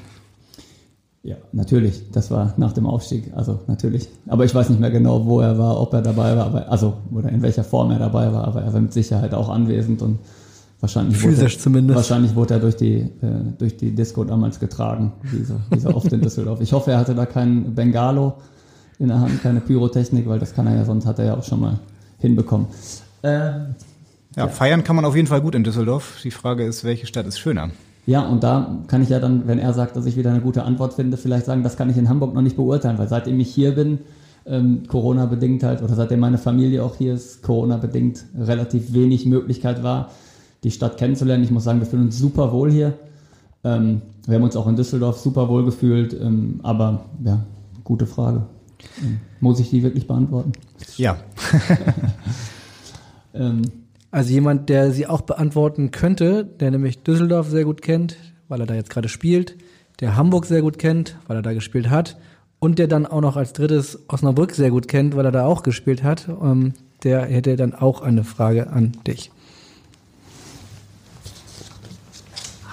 [1.23, 2.11] Ja, natürlich.
[2.11, 3.33] Das war nach dem Aufstieg.
[3.35, 4.09] Also natürlich.
[4.27, 6.95] Aber ich weiß nicht mehr genau, wo er war, ob er dabei war, aber, also
[7.13, 8.45] oder in welcher Form er dabei war.
[8.45, 10.19] Aber er war mit Sicherheit auch anwesend und
[10.81, 11.97] wahrscheinlich physisch wurde er, zumindest.
[11.97, 13.09] Wahrscheinlich wurde er durch die äh,
[13.57, 16.61] durch die Disco damals getragen, wie so, wie so oft in Düsseldorf.
[16.61, 18.35] Ich hoffe, er hatte da kein Bengalo
[18.99, 21.45] in der Hand, keine Pyrotechnik, weil das kann er ja sonst hat er ja auch
[21.45, 21.79] schon mal
[22.19, 22.67] hinbekommen.
[23.25, 23.67] Äh, ja,
[24.37, 26.21] ja, feiern kann man auf jeden Fall gut in Düsseldorf.
[26.23, 27.71] Die Frage ist, welche Stadt ist schöner?
[28.07, 30.65] Ja, und da kann ich ja dann, wenn er sagt, dass ich wieder eine gute
[30.65, 33.55] Antwort finde, vielleicht sagen, das kann ich in Hamburg noch nicht beurteilen, weil seitdem ich
[33.55, 34.01] hier bin,
[34.47, 40.11] ähm, Corona-bedingt halt, oder seitdem meine Familie auch hier ist, Corona-bedingt relativ wenig Möglichkeit war,
[40.65, 41.45] die Stadt kennenzulernen.
[41.45, 42.93] Ich muss sagen, wir fühlen uns super wohl hier.
[43.63, 47.43] Ähm, wir haben uns auch in Düsseldorf super wohl gefühlt, ähm, aber ja,
[47.85, 48.43] gute Frage.
[49.03, 50.53] Ähm, muss ich die wirklich beantworten?
[50.99, 51.17] Ja.
[53.35, 53.63] ähm,
[54.11, 58.17] also jemand, der sie auch beantworten könnte, der nämlich Düsseldorf sehr gut kennt,
[58.49, 59.57] weil er da jetzt gerade spielt,
[60.01, 62.17] der Hamburg sehr gut kennt, weil er da gespielt hat
[62.61, 65.63] und der dann auch noch als drittes Osnabrück sehr gut kennt, weil er da auch
[65.63, 69.31] gespielt hat, ähm, der hätte dann auch eine Frage an dich.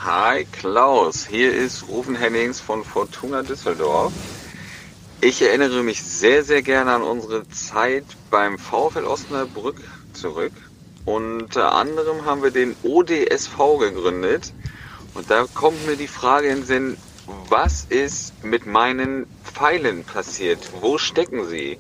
[0.04, 4.14] Hi Klaus, hier ist Rufen Hennings von Fortuna Düsseldorf.
[5.22, 9.82] Ich erinnere mich sehr, sehr gerne an unsere Zeit beim VfL Osnabrück
[10.14, 10.54] zurück.
[11.06, 14.54] Unter anderem haben wir den ODSV gegründet.
[15.14, 16.98] Und da kommt mir die Frage in den Sinn,
[17.50, 20.60] was ist mit meinen Pfeilen passiert?
[20.80, 21.78] Wo stecken sie?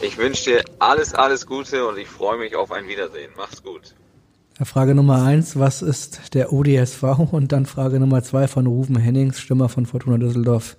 [0.00, 3.30] Ich wünsche dir alles, alles Gute und ich freue mich auf ein Wiedersehen.
[3.36, 3.94] Mach's gut.
[4.62, 7.02] Frage Nummer eins, was ist der ODSV?
[7.32, 10.76] Und dann Frage Nummer zwei von Rufen Hennings, Stimmer von Fortuna Düsseldorf.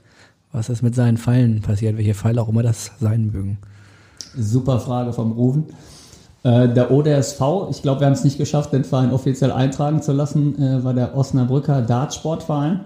[0.51, 1.97] Was ist mit seinen Pfeilen passiert?
[1.97, 3.57] Welche Pfeile auch immer das sein mögen?
[4.36, 5.74] Super Frage vom Rufen.
[6.44, 10.12] Äh, der ODSV, ich glaube, wir haben es nicht geschafft, den Verein offiziell eintragen zu
[10.12, 12.82] lassen, äh, war der Osnabrücker Dartsportverein.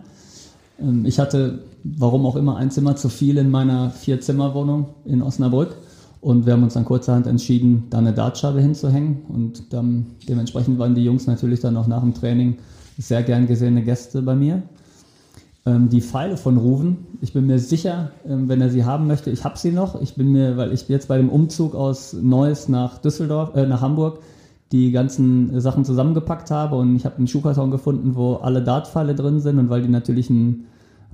[0.80, 5.78] Ähm, ich hatte, warum auch immer, ein Zimmer zu viel in meiner Vier-Zimmer-Wohnung in Osnabrück.
[6.20, 9.22] Und wir haben uns dann kurzerhand entschieden, da eine Dartscheibe hinzuhängen.
[9.30, 12.58] Und dann, dementsprechend waren die Jungs natürlich dann auch nach dem Training
[12.98, 14.64] sehr gern gesehene Gäste bei mir.
[15.66, 19.32] Ähm, die Pfeile von Ruven, ich bin mir sicher, ähm, wenn er sie haben möchte,
[19.32, 20.00] ich habe sie noch.
[20.02, 23.82] Ich bin mir, weil ich jetzt bei dem Umzug aus Neuss nach Düsseldorf, äh, nach
[23.82, 24.20] Hamburg,
[24.72, 29.40] die ganzen Sachen zusammengepackt habe und ich habe einen Schuhkarton gefunden, wo alle Dartpfeile drin
[29.40, 30.66] sind und weil die natürlich einen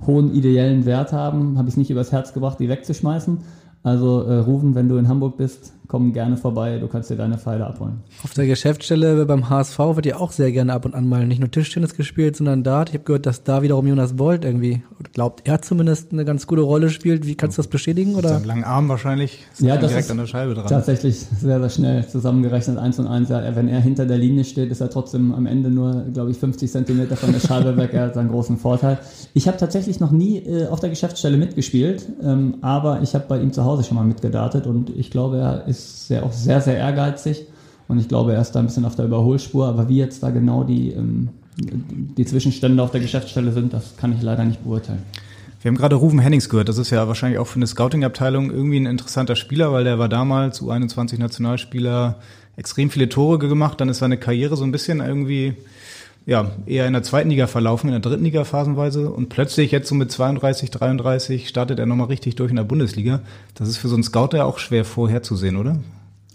[0.06, 3.38] hohen ideellen Wert haben, habe ich es nicht übers Herz gebracht, die wegzuschmeißen
[3.82, 7.38] also äh, Rufen, wenn du in Hamburg bist, komm gerne vorbei, du kannst dir deine
[7.38, 8.00] Pfeile abholen.
[8.24, 11.40] Auf der Geschäftsstelle beim HSV wird ja auch sehr gerne ab und an mal nicht
[11.40, 12.88] nur Tischtennis gespielt, sondern Dart.
[12.88, 16.62] Ich habe gehört, dass da wiederum Jonas Bolt irgendwie, glaubt er zumindest, eine ganz gute
[16.62, 17.26] Rolle spielt.
[17.26, 18.14] Wie kannst du das bestätigen?
[18.14, 18.38] Oder?
[18.38, 20.66] Mit langen Arm wahrscheinlich, ja, das direkt an der Scheibe dran.
[20.66, 23.28] Tatsächlich sehr, sehr schnell zusammengerechnet, eins und eins.
[23.28, 26.38] Ja, wenn er hinter der Linie steht, ist er trotzdem am Ende nur, glaube ich,
[26.38, 27.90] 50 Zentimeter von der Scheibe weg.
[27.92, 28.98] Er hat seinen großen Vorteil.
[29.34, 33.40] Ich habe tatsächlich noch nie äh, auf der Geschäftsstelle mitgespielt, ähm, aber ich habe bei
[33.40, 36.76] ihm zu Hause schon mal mitgedartet und ich glaube, er ist sehr, auch sehr, sehr
[36.76, 37.46] ehrgeizig
[37.88, 40.30] und ich glaube, er ist da ein bisschen auf der Überholspur, aber wie jetzt da
[40.30, 45.02] genau die, ähm, die Zwischenstände auf der Geschäftsstelle sind, das kann ich leider nicht beurteilen.
[45.60, 46.68] Wir haben gerade Rufen Hennings gehört.
[46.68, 50.08] Das ist ja wahrscheinlich auch für eine Scouting-Abteilung irgendwie ein interessanter Spieler, weil der war
[50.08, 52.16] damals U21-Nationalspieler,
[52.56, 53.80] extrem viele Tore gemacht.
[53.80, 55.54] Dann ist seine Karriere so ein bisschen irgendwie
[56.26, 59.10] ja, eher in der zweiten Liga verlaufen, in der dritten Liga phasenweise.
[59.10, 63.20] Und plötzlich jetzt so mit 32, 33 startet er nochmal richtig durch in der Bundesliga.
[63.54, 65.78] Das ist für so einen Scout ja auch schwer vorherzusehen, oder?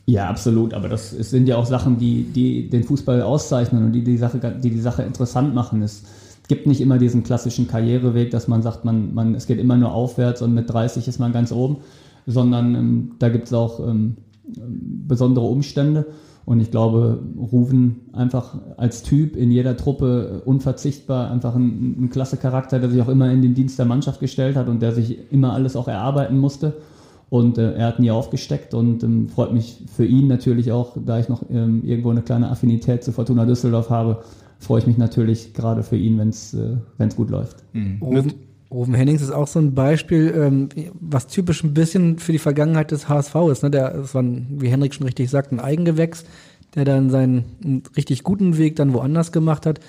[0.05, 0.73] Ja, absolut.
[0.73, 4.39] Aber das sind ja auch Sachen, die, die den Fußball auszeichnen und die die Sache,
[4.39, 5.81] die, die Sache interessant machen.
[5.81, 6.03] Es
[6.47, 9.93] gibt nicht immer diesen klassischen Karriereweg, dass man sagt, man, man, es geht immer nur
[9.93, 11.77] aufwärts und mit 30 ist man ganz oben,
[12.25, 14.15] sondern ähm, da gibt es auch ähm,
[14.45, 16.05] besondere Umstände.
[16.47, 22.37] Und ich glaube, Ruven einfach als Typ in jeder Truppe unverzichtbar, einfach ein, ein klasse
[22.37, 25.29] Charakter, der sich auch immer in den Dienst der Mannschaft gestellt hat und der sich
[25.29, 26.77] immer alles auch erarbeiten musste.
[27.29, 31.19] Und äh, er hat nie aufgesteckt und ähm, freut mich für ihn natürlich auch, da
[31.19, 34.23] ich noch ähm, irgendwo eine kleine Affinität zu Fortuna Düsseldorf habe,
[34.57, 36.77] freue ich mich natürlich gerade für ihn, wenn es äh,
[37.13, 37.57] gut läuft.
[37.73, 37.97] Mhm.
[38.01, 38.33] Rufen
[38.69, 43.07] Hennings ist auch so ein Beispiel, ähm, was typisch ein bisschen für die Vergangenheit des
[43.07, 43.63] HSV ist.
[43.63, 43.71] Ne?
[43.71, 46.25] Der, das war, ein, wie Henrik schon richtig sagt, ein Eigengewächs,
[46.75, 49.79] der dann seinen richtig guten Weg dann woanders gemacht hat.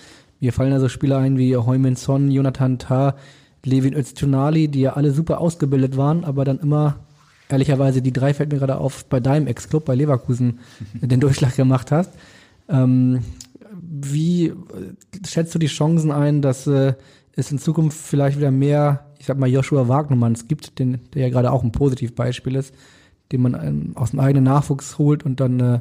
[0.40, 3.16] Mir fallen also Spieler ein wie Heumin Son, Jonathan Tah,
[3.64, 7.00] Levin Öztunali, die ja alle super ausgebildet waren, aber dann immer,
[7.48, 10.60] ehrlicherweise, die drei fällt mir gerade auf, bei deinem Ex-Club, bei Leverkusen,
[10.94, 12.12] den Durchschlag gemacht hast.
[12.68, 13.20] Ähm,
[13.80, 14.52] wie
[15.26, 16.94] schätzt du die Chancen ein, dass äh,
[17.38, 21.28] es in Zukunft vielleicht wieder mehr, ich sag mal, Joshua Wagnermanns gibt, den, der ja
[21.28, 22.74] gerade auch ein Positivbeispiel ist,
[23.30, 25.80] den man ähm, aus dem eigenen Nachwuchs holt und dann äh,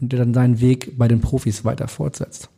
[0.00, 2.48] und der dann seinen Weg bei den Profis weiter fortsetzt.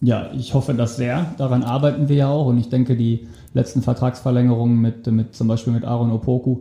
[0.00, 1.34] Ja, ich hoffe das sehr.
[1.36, 5.72] Daran arbeiten wir ja auch und ich denke, die letzten Vertragsverlängerungen mit, mit zum Beispiel
[5.72, 6.60] mit Aaron Opoku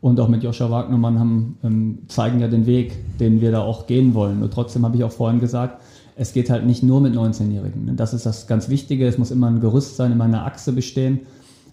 [0.00, 3.86] und auch mit Joscha Wagnermann haben, ähm, zeigen ja den Weg, den wir da auch
[3.86, 4.42] gehen wollen.
[4.42, 5.82] Und trotzdem habe ich auch vorhin gesagt,
[6.18, 7.96] es geht halt nicht nur mit 19-Jährigen.
[7.96, 9.06] Das ist das ganz Wichtige.
[9.06, 11.20] Es muss immer ein Gerüst sein, immer eine Achse bestehen,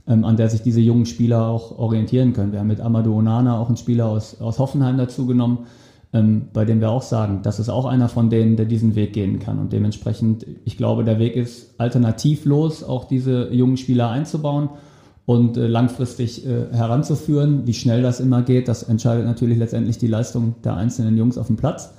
[0.07, 2.51] ähm, an der sich diese jungen Spieler auch orientieren können.
[2.51, 5.65] Wir haben mit Amadou Onana auch einen Spieler aus, aus Hoffenheim dazu genommen,
[6.13, 9.13] ähm, bei dem wir auch sagen, das ist auch einer von denen, der diesen Weg
[9.13, 9.57] gehen kann.
[9.57, 14.69] Und dementsprechend, ich glaube, der Weg ist alternativlos, auch diese jungen Spieler einzubauen
[15.25, 17.65] und äh, langfristig äh, heranzuführen.
[17.65, 21.47] Wie schnell das immer geht, das entscheidet natürlich letztendlich die Leistung der einzelnen Jungs auf
[21.47, 21.95] dem Platz.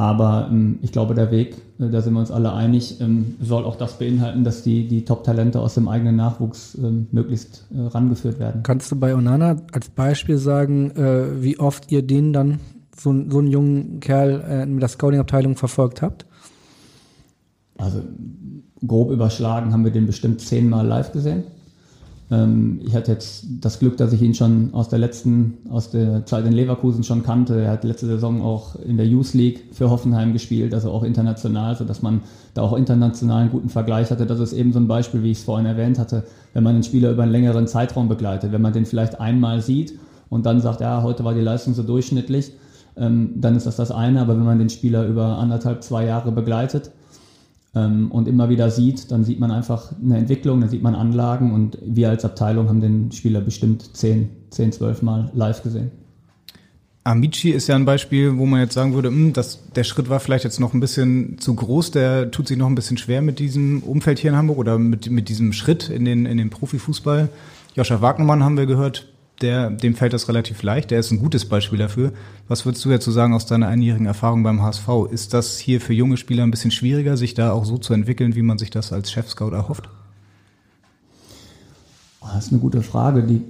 [0.00, 3.66] Aber ähm, ich glaube, der Weg, äh, da sind wir uns alle einig, ähm, soll
[3.66, 8.38] auch das beinhalten, dass die, die Top-Talente aus dem eigenen Nachwuchs ähm, möglichst äh, rangeführt
[8.38, 8.62] werden.
[8.62, 12.60] Kannst du bei Onana als Beispiel sagen, äh, wie oft ihr den dann
[12.96, 16.24] so, so einen jungen Kerl äh, mit der Scouting-Abteilung verfolgt habt?
[17.76, 18.00] Also
[18.86, 21.44] grob überschlagen haben wir den bestimmt zehnmal live gesehen.
[22.30, 26.24] Ähm, ich hatte jetzt das Glück, dass ich ihn schon aus der letzten, aus der
[26.26, 27.60] Zeit in Leverkusen schon kannte.
[27.60, 31.76] Er hat letzte Saison auch in der Youth League für Hoffenheim gespielt, also auch international,
[31.76, 32.20] sodass man
[32.54, 34.26] da auch international einen guten Vergleich hatte.
[34.26, 36.84] Das ist eben so ein Beispiel, wie ich es vorhin erwähnt hatte, wenn man einen
[36.84, 40.80] Spieler über einen längeren Zeitraum begleitet, wenn man den vielleicht einmal sieht und dann sagt,
[40.80, 42.52] ja, heute war die Leistung so durchschnittlich,
[42.96, 44.20] ähm, dann ist das das eine.
[44.20, 46.92] Aber wenn man den Spieler über anderthalb, zwei Jahre begleitet
[47.72, 51.78] und immer wieder sieht, dann sieht man einfach eine Entwicklung, dann sieht man Anlagen und
[51.82, 55.92] wir als Abteilung haben den Spieler bestimmt zehn, zehn, zwölf Mal live gesehen.
[57.04, 60.10] Amici ist ja ein Beispiel, wo man jetzt sagen würde, mh, hm, das, der Schritt
[60.10, 63.22] war vielleicht jetzt noch ein bisschen zu groß, der tut sich noch ein bisschen schwer
[63.22, 66.50] mit diesem Umfeld hier in Hamburg oder mit, mit diesem Schritt in den, in den
[66.50, 67.28] Profifußball.
[67.74, 69.09] Joscha Wagnermann haben wir gehört,
[69.40, 70.90] der, dem fällt das relativ leicht.
[70.90, 72.12] Der ist ein gutes Beispiel dafür.
[72.48, 74.88] Was würdest du dazu sagen aus deiner einjährigen Erfahrung beim HSV?
[75.10, 78.34] Ist das hier für junge Spieler ein bisschen schwieriger, sich da auch so zu entwickeln,
[78.34, 79.88] wie man sich das als Chef-Scout erhofft?
[82.20, 83.22] Ah, das ist eine gute Frage.
[83.22, 83.42] Die,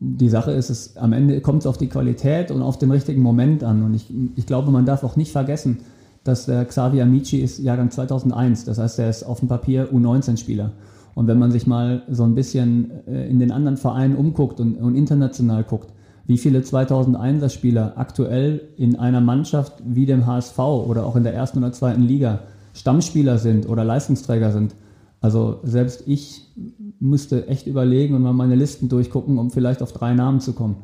[0.00, 3.22] die Sache ist, es, am Ende kommt es auf die Qualität und auf den richtigen
[3.22, 3.82] Moment an.
[3.82, 4.06] Und ich,
[4.36, 5.80] ich glaube, man darf auch nicht vergessen,
[6.24, 8.64] dass der Xavier Amici ist Jahrgang 2001.
[8.64, 10.72] Das heißt, er ist auf dem Papier U19-Spieler.
[11.18, 14.76] Und wenn man sich mal so ein bisschen äh, in den anderen Vereinen umguckt und,
[14.76, 15.92] und international guckt,
[16.28, 21.34] wie viele 2001er Spieler aktuell in einer Mannschaft wie dem HSV oder auch in der
[21.34, 24.76] ersten oder zweiten Liga Stammspieler sind oder Leistungsträger sind.
[25.20, 26.52] Also selbst ich
[27.00, 30.76] müsste echt überlegen und mal meine Listen durchgucken, um vielleicht auf drei Namen zu kommen.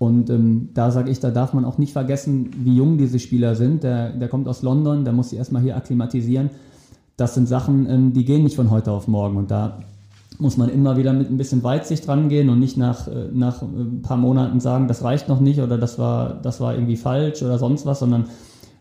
[0.00, 3.54] Und ähm, da sage ich, da darf man auch nicht vergessen, wie jung diese Spieler
[3.54, 3.84] sind.
[3.84, 6.50] Der, der kommt aus London, der muss sich erstmal hier akklimatisieren
[7.18, 9.36] das sind Sachen, ähm, die gehen nicht von heute auf morgen.
[9.36, 9.80] Und da
[10.38, 14.02] muss man immer wieder mit ein bisschen Weitsicht rangehen und nicht nach, äh, nach ein
[14.02, 17.58] paar Monaten sagen, das reicht noch nicht oder das war, das war irgendwie falsch oder
[17.58, 18.26] sonst was, sondern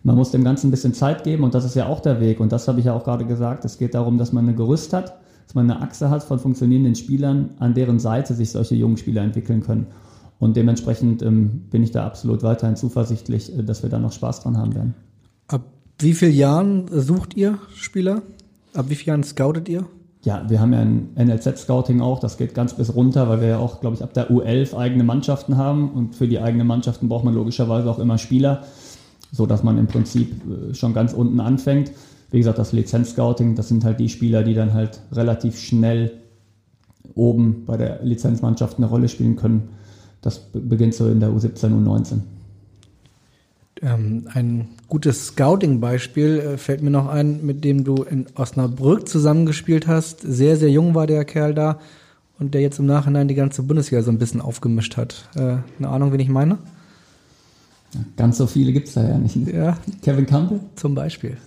[0.03, 2.39] man muss dem Ganzen ein bisschen Zeit geben und das ist ja auch der Weg.
[2.39, 3.65] Und das habe ich ja auch gerade gesagt.
[3.65, 5.17] Es geht darum, dass man ein Gerüst hat,
[5.47, 9.23] dass man eine Achse hat von funktionierenden Spielern, an deren Seite sich solche jungen Spieler
[9.23, 9.87] entwickeln können.
[10.37, 14.41] Und dementsprechend ähm, bin ich da absolut weiterhin zuversichtlich, äh, dass wir da noch Spaß
[14.41, 14.93] dran haben werden.
[15.47, 15.63] Ab
[15.99, 18.21] wie vielen Jahren sucht ihr Spieler?
[18.73, 19.85] Ab wie vielen Jahren scoutet ihr?
[20.23, 23.57] Ja, wir haben ja ein NLZ-Scouting auch, das geht ganz bis runter, weil wir ja
[23.59, 27.23] auch, glaube ich, ab der U11 eigene Mannschaften haben und für die eigenen Mannschaften braucht
[27.23, 28.63] man logischerweise auch immer Spieler,
[29.31, 31.91] so dass man im Prinzip äh, schon ganz unten anfängt.
[32.29, 36.11] Wie gesagt, das Lizenz-Scouting, das sind halt die Spieler, die dann halt relativ schnell
[37.15, 39.69] oben bei der Lizenzmannschaft eine Rolle spielen können.
[40.21, 42.19] Das beginnt so in der U17, U19.
[43.81, 49.87] Ähm, ein gutes Scouting-Beispiel äh, fällt mir noch ein, mit dem du in Osnabrück zusammengespielt
[49.87, 50.21] hast.
[50.21, 51.79] Sehr, sehr jung war der Kerl da
[52.39, 55.29] und der jetzt im Nachhinein die ganze Bundesliga so ein bisschen aufgemischt hat.
[55.35, 56.57] Äh, eine Ahnung, wen ich meine?
[58.15, 59.35] Ganz so viele gibt es da ja nicht.
[59.35, 59.77] Ja.
[60.01, 60.59] Kevin Campbell?
[60.75, 61.37] Zum Beispiel.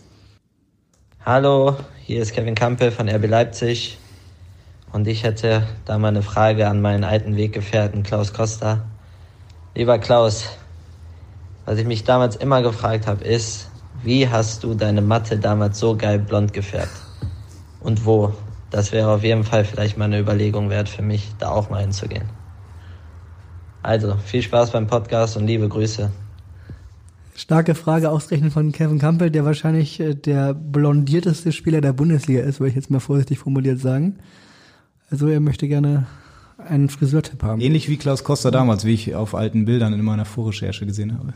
[1.24, 3.98] Hallo, hier ist Kevin Campbell von RB Leipzig.
[4.92, 8.84] Und ich hätte da mal eine Frage an meinen alten Weggefährten Klaus Costa.
[9.74, 10.46] Lieber Klaus,
[11.70, 13.70] was ich mich damals immer gefragt habe, ist,
[14.02, 16.90] wie hast du deine Matte damals so geil blond gefärbt?
[17.78, 18.34] Und wo?
[18.70, 21.80] Das wäre auf jeden Fall vielleicht mal eine Überlegung wert für mich, da auch mal
[21.80, 22.28] hinzugehen.
[23.84, 26.10] Also, viel Spaß beim Podcast und liebe Grüße.
[27.36, 32.58] Starke Frage ausgerechnet von Kevin Campbell, der wahrscheinlich äh, der blondierteste Spieler der Bundesliga ist,
[32.58, 34.18] würde ich jetzt mal vorsichtig formuliert sagen.
[35.08, 36.08] Also er möchte gerne
[36.66, 37.60] einen Friseurtipp haben.
[37.60, 41.34] Ähnlich wie Klaus Koster damals, wie ich auf alten Bildern in meiner Vorrecherche gesehen habe.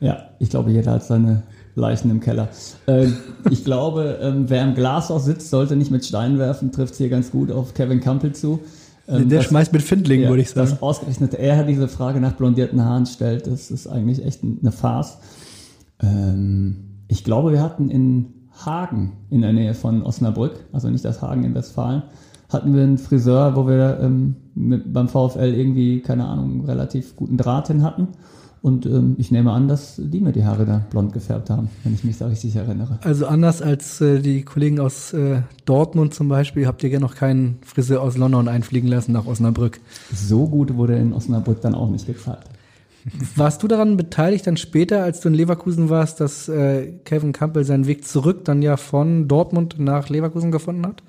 [0.00, 1.42] Ja, ich glaube, jeder hat seine
[1.74, 2.48] Leichen im Keller.
[2.86, 3.16] Ähm,
[3.50, 7.30] ich glaube, ähm, wer im Glashaus sitzt, sollte nicht mit Steinen werfen, trifft hier ganz
[7.30, 8.60] gut auf Kevin Campbell zu.
[9.08, 10.70] Ähm, der das, schmeißt mit Findlingen, ja, würde ich sagen.
[10.70, 15.18] Dass ausgerechnet er diese Frage nach blondierten Haaren stellt, das ist eigentlich echt eine Farce.
[16.02, 18.34] Ähm, ich glaube, wir hatten in
[18.64, 22.02] Hagen in der Nähe von Osnabrück, also nicht das Hagen in Westfalen,
[22.50, 27.36] hatten wir einen Friseur, wo wir ähm, mit, beim VfL irgendwie, keine Ahnung, relativ guten
[27.36, 28.08] Draht hin hatten.
[28.62, 31.94] Und ähm, ich nehme an, dass die mir die Haare da blond gefärbt haben, wenn
[31.94, 32.98] ich mich da richtig erinnere.
[33.02, 37.14] Also anders als äh, die Kollegen aus äh, Dortmund zum Beispiel, habt ihr ja noch
[37.14, 39.80] keinen Friseur aus London einfliegen lassen nach Osnabrück.
[40.12, 42.44] So gut wurde in Osnabrück dann auch nicht gezahlt.
[43.34, 47.64] Warst du daran beteiligt, dann später, als du in Leverkusen warst, dass äh, Kevin Campbell
[47.64, 51.02] seinen Weg zurück dann ja von Dortmund nach Leverkusen gefunden hat?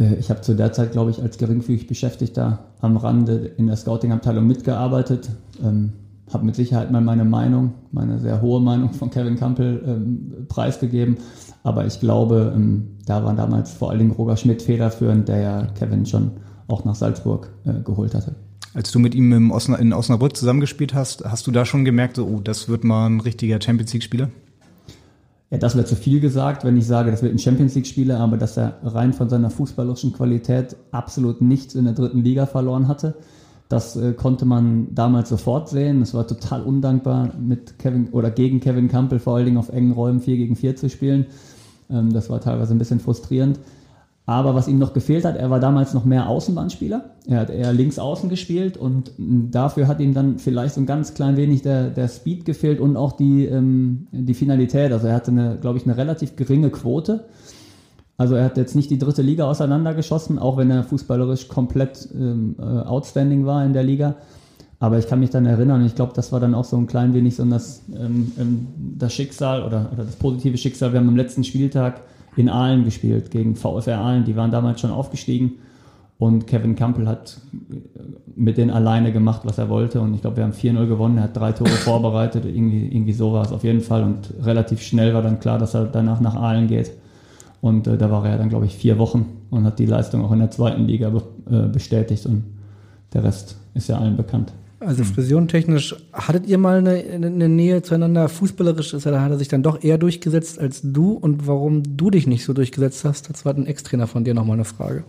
[0.00, 3.76] Äh, ich habe zu der Zeit, glaube ich, als geringfügig Beschäftigter am Rande in der
[3.76, 5.30] Scouting-Abteilung mitgearbeitet.
[5.62, 5.92] Ähm,
[6.32, 11.18] habe mit Sicherheit mal meine Meinung, meine sehr hohe Meinung von Kevin Campbell ähm, preisgegeben.
[11.62, 15.66] Aber ich glaube, ähm, da war damals vor allen Dingen Roger Schmidt federführend, der ja
[15.78, 16.32] Kevin schon
[16.66, 18.34] auch nach Salzburg äh, geholt hatte.
[18.74, 22.26] Als du mit ihm Osna in Osnabrück zusammengespielt hast, hast du da schon gemerkt, so,
[22.26, 24.28] oh, das wird mal ein richtiger Champions League-Spieler?
[25.50, 28.36] Ja, das wäre zu viel gesagt, wenn ich sage, das wird ein Champions League-Spieler, aber
[28.36, 33.14] dass er rein von seiner fußballerischen Qualität absolut nichts in der dritten Liga verloren hatte.
[33.68, 36.02] Das äh, konnte man damals sofort sehen.
[36.02, 39.92] Es war total undankbar, mit Kevin oder gegen Kevin Campbell vor allen Dingen auf engen
[39.92, 41.26] Räumen 4 gegen 4 zu spielen.
[41.90, 43.60] Ähm, das war teilweise ein bisschen frustrierend.
[44.28, 47.10] Aber was ihm noch gefehlt hat, er war damals noch mehr Außenbahnspieler.
[47.28, 51.14] Er hat eher links außen gespielt und dafür hat ihm dann vielleicht so ein ganz
[51.14, 54.90] klein wenig der, der Speed gefehlt und auch die, ähm, die Finalität.
[54.92, 57.26] Also er hatte, eine, glaube ich, eine relativ geringe Quote.
[58.16, 62.56] Also er hat jetzt nicht die dritte Liga auseinandergeschossen, auch wenn er fußballerisch komplett ähm,
[62.58, 64.16] äh, outstanding war in der Liga.
[64.80, 66.88] Aber ich kann mich dann erinnern, und ich glaube, das war dann auch so ein
[66.88, 68.66] klein wenig so das, ähm, ähm,
[68.98, 70.92] das Schicksal oder, oder das positive Schicksal.
[70.92, 72.02] Wir haben am letzten Spieltag
[72.36, 74.24] in Aalen gespielt, gegen VfR Aalen.
[74.24, 75.52] Die waren damals schon aufgestiegen.
[76.18, 77.38] Und Kevin Campbell hat
[78.34, 80.00] mit denen alleine gemacht, was er wollte.
[80.00, 81.18] Und ich glaube, wir haben 4-0 gewonnen.
[81.18, 82.44] Er hat drei Tore vorbereitet.
[82.44, 84.02] Irgendwie, irgendwie so war es auf jeden Fall.
[84.02, 86.90] Und relativ schnell war dann klar, dass er danach nach Aalen geht.
[87.60, 90.32] Und äh, da war er dann, glaube ich, vier Wochen und hat die Leistung auch
[90.32, 92.24] in der zweiten Liga be äh, bestätigt.
[92.26, 92.44] Und
[93.12, 94.52] der Rest ist ja allen bekannt.
[94.78, 98.28] Also frisurentechnisch, hattet ihr mal eine, eine Nähe zueinander?
[98.28, 101.12] Fußballerisch ist er, hat er sich dann doch eher durchgesetzt als du.
[101.12, 104.56] Und warum du dich nicht so durchgesetzt hast, das war ein Ex-Trainer von dir nochmal
[104.56, 105.04] eine Frage.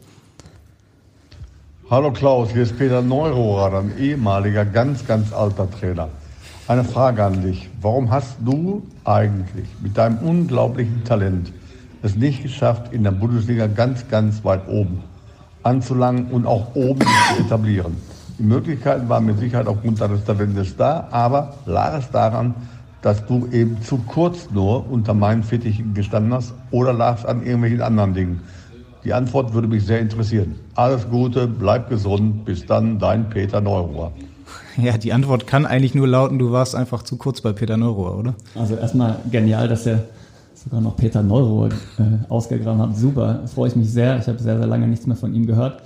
[1.89, 6.09] Hallo Klaus, hier ist Peter Neurohrer, ein ehemaliger, ganz, ganz alter Trainer.
[6.69, 7.69] Eine Frage an dich.
[7.81, 11.51] Warum hast du eigentlich mit deinem unglaublichen Talent
[12.03, 15.03] es nicht geschafft, in der Bundesliga ganz, ganz weit oben
[15.63, 17.97] anzulangen und auch oben zu etablieren?
[18.39, 22.53] Die Möglichkeiten waren mit Sicherheit aufgrund deines Talentes da, aber lag es daran,
[23.01, 27.43] dass du eben zu kurz nur unter meinen Fittichen gestanden hast oder lag es an
[27.43, 28.41] irgendwelchen anderen Dingen?
[29.03, 30.55] Die Antwort würde mich sehr interessieren.
[30.75, 34.11] Alles Gute, bleib gesund, bis dann, dein Peter Neurohr.
[34.77, 38.15] Ja, die Antwort kann eigentlich nur lauten, du warst einfach zu kurz bei Peter Neurohr,
[38.15, 38.35] oder?
[38.53, 40.03] Also erstmal genial, dass er
[40.53, 42.95] sogar noch Peter Neurohr äh, ausgegraben hat.
[42.95, 44.19] Super, freue ich mich sehr.
[44.19, 45.81] Ich habe sehr, sehr lange nichts mehr von ihm gehört.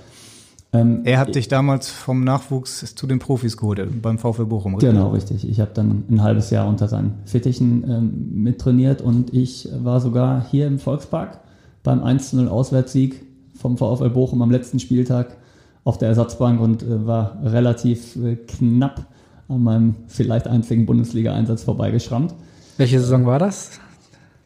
[0.74, 4.74] Ähm, er hat dich damals vom Nachwuchs zu den Profis geholt, beim VfL Bochum.
[4.74, 4.90] Richtig?
[4.90, 5.46] Genau, richtig.
[5.46, 10.46] Ich habe dann ein halbes Jahr unter seinen Fittichen ähm, mittrainiert und ich war sogar
[10.50, 11.40] hier im Volkspark
[11.82, 13.22] beim 1-0 Auswärtssieg
[13.54, 15.36] vom VfL Bochum am letzten Spieltag
[15.84, 19.06] auf der Ersatzbank und äh, war relativ äh, knapp
[19.48, 22.34] an meinem vielleicht einzigen Bundesliga-Einsatz vorbeigeschrammt.
[22.78, 23.72] Welche Saison war das?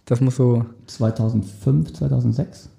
[0.07, 2.71] Das muss so 2005, 2006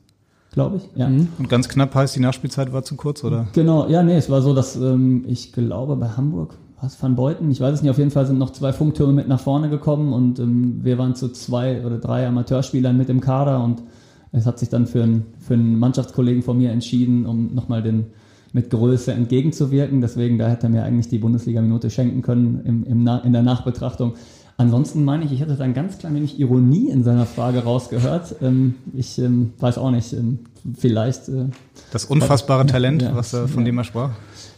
[0.52, 0.84] glaube ich.
[0.96, 1.10] Ja.
[1.10, 1.30] Mhm.
[1.38, 3.48] Und ganz knapp heißt, die Nachspielzeit war zu kurz, oder?
[3.54, 7.50] Genau, ja, nee, es war so, dass ähm, ich glaube bei Hamburg, was Van Beuten,
[7.52, 10.14] ich weiß es nicht, auf jeden Fall sind noch zwei Funktürme mit nach vorne gekommen
[10.14, 13.84] und ähm, wir waren zu zwei oder drei Amateurspielern mit im Kader und
[14.32, 18.08] es hat sich dann für, ein, für einen Mannschaftskollegen von mir entschieden, um nochmal den
[18.54, 20.02] mit Größe entgegenzuwirken.
[20.02, 24.14] Deswegen, da hätte er mir eigentlich die Bundesliga-Minute schenken können im, im in der Nachbetrachtung.
[24.60, 28.38] Ansonsten meine ich, ich hätte da ein ganz klein wenig Ironie in seiner Frage rausgehört.
[28.42, 30.40] Ähm, ich ähm, weiß auch nicht, ähm,
[30.76, 31.30] vielleicht.
[31.30, 31.46] Äh,
[31.92, 33.66] das unfassbare war, Talent, ja, was er, von ja.
[33.66, 34.12] dem er sprach.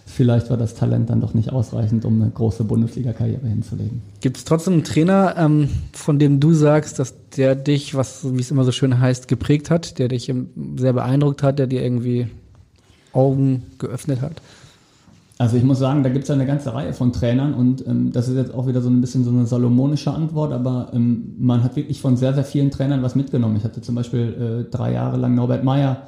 [0.06, 4.02] Vielleicht war das Talent dann doch nicht ausreichend, um eine große Bundesliga-Karriere hinzulegen.
[4.22, 8.40] Gibt es trotzdem einen Trainer, ähm, von dem du sagst, dass der dich, was wie
[8.40, 10.34] es immer so schön heißt, geprägt hat, der dich
[10.78, 12.28] sehr beeindruckt hat, der dir irgendwie
[13.12, 14.42] Augen geöffnet hat?
[15.42, 18.28] Also ich muss sagen, da gibt es eine ganze Reihe von Trainern und ähm, das
[18.28, 21.78] ist jetzt auch wieder so ein bisschen so eine salomonische Antwort, aber ähm, man hat
[21.78, 23.56] wirklich von sehr, sehr vielen Trainern was mitgenommen.
[23.56, 26.08] Ich hatte zum Beispiel äh, drei Jahre lang Norbert Meyer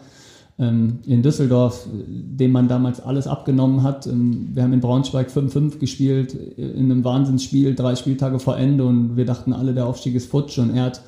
[0.60, 4.06] ähm, in Düsseldorf, dem man damals alles abgenommen hat.
[4.06, 9.16] Ähm, wir haben in Braunschweig 5-5 gespielt, in einem Wahnsinnsspiel, drei Spieltage vor Ende und
[9.16, 11.02] wir dachten alle, der Aufstieg ist futsch und er hat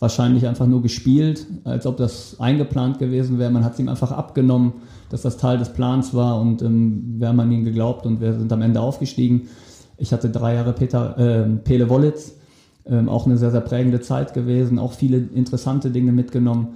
[0.00, 3.52] wahrscheinlich einfach nur gespielt, als ob das eingeplant gewesen wäre.
[3.52, 4.72] Man hat es ihm einfach abgenommen
[5.10, 8.32] dass das Teil des Plans war und ähm, wir haben an ihn geglaubt und wir
[8.38, 9.48] sind am Ende aufgestiegen.
[9.98, 12.36] Ich hatte drei Jahre Peter, äh, Pele Wollitz,
[12.86, 16.68] Ähm, auch eine sehr, sehr prägende Zeit gewesen, auch viele interessante Dinge mitgenommen.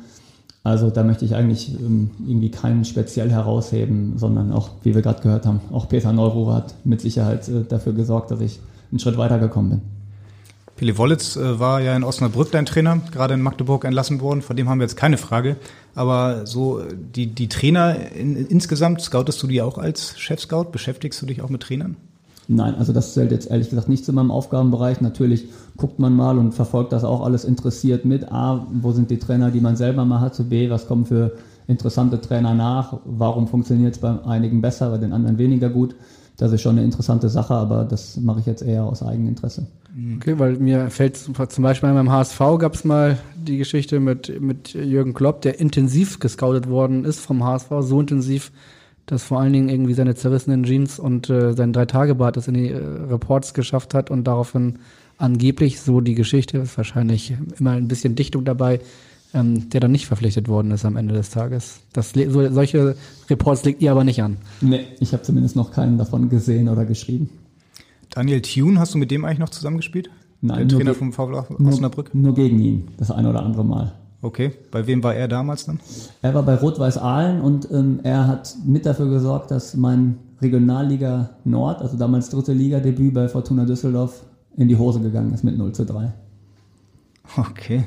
[0.62, 5.22] Also da möchte ich eigentlich ähm, irgendwie keinen speziell herausheben, sondern auch, wie wir gerade
[5.22, 8.61] gehört haben, auch Peter Neururer hat mit Sicherheit äh, dafür gesorgt, dass ich
[8.91, 9.80] einen Schritt weitergekommen bin.
[10.77, 14.43] Pele Wollitz äh, war ja in Osnabrück dein Trainer, gerade in Magdeburg entlassen worden.
[14.43, 15.57] Von dem haben wir jetzt keine Frage.
[15.95, 20.72] Aber so äh, die, die Trainer in, insgesamt, scoutest du die auch als Chef-Scout?
[20.72, 21.97] Beschäftigst du dich auch mit Trainern?
[22.47, 25.01] Nein, also das zählt jetzt ehrlich gesagt nicht zu meinem Aufgabenbereich.
[25.01, 25.47] Natürlich
[25.77, 28.31] guckt man mal und verfolgt das auch alles interessiert mit.
[28.31, 30.37] A, wo sind die Trainer, die man selber mal hat?
[30.51, 31.33] B, was kommen für
[31.68, 32.99] interessante Trainer nach?
[33.05, 35.95] Warum funktioniert es bei einigen besser, bei den anderen weniger gut?
[36.37, 39.66] Das ist schon eine interessante Sache, aber das mache ich jetzt eher aus Eigeninteresse.
[40.16, 44.74] Okay, weil mir fällt zum Beispiel beim HSV gab es mal die Geschichte mit, mit
[44.74, 48.51] Jürgen Klopp, der intensiv gescoutet worden ist vom HSV, so intensiv,
[49.07, 52.70] dass vor allen Dingen irgendwie seine zerrissenen Jeans und äh, sein Drei-Tage-Bart das in die
[52.70, 54.80] äh, Reports geschafft hat und daraufhin
[55.16, 58.80] angeblich, so die Geschichte, ist wahrscheinlich immer ein bisschen Dichtung dabei,
[59.35, 61.80] ähm, der dann nicht verpflichtet worden ist am Ende des Tages.
[61.93, 62.97] Das, so, solche
[63.28, 64.39] Reports legt ihr aber nicht an.
[64.61, 67.28] Nee, ich habe zumindest noch keinen davon gesehen oder geschrieben.
[68.11, 70.09] Daniel Thune, hast du mit dem eigentlich noch zusammengespielt?
[70.41, 72.14] Nein, Der Trainer vom VfL nur, Osnabrück?
[72.14, 73.93] nur gegen ihn, das eine oder andere Mal.
[74.22, 75.80] Okay, bei wem war er damals dann?
[76.22, 81.30] Er war bei Rot-Weiß Aalen und ähm, er hat mit dafür gesorgt, dass mein Regionalliga
[81.45, 84.24] Nord, also damals dritte Liga-Debüt bei Fortuna Düsseldorf,
[84.57, 86.12] in die Hose gegangen ist mit 0 zu 3.
[87.37, 87.85] Okay.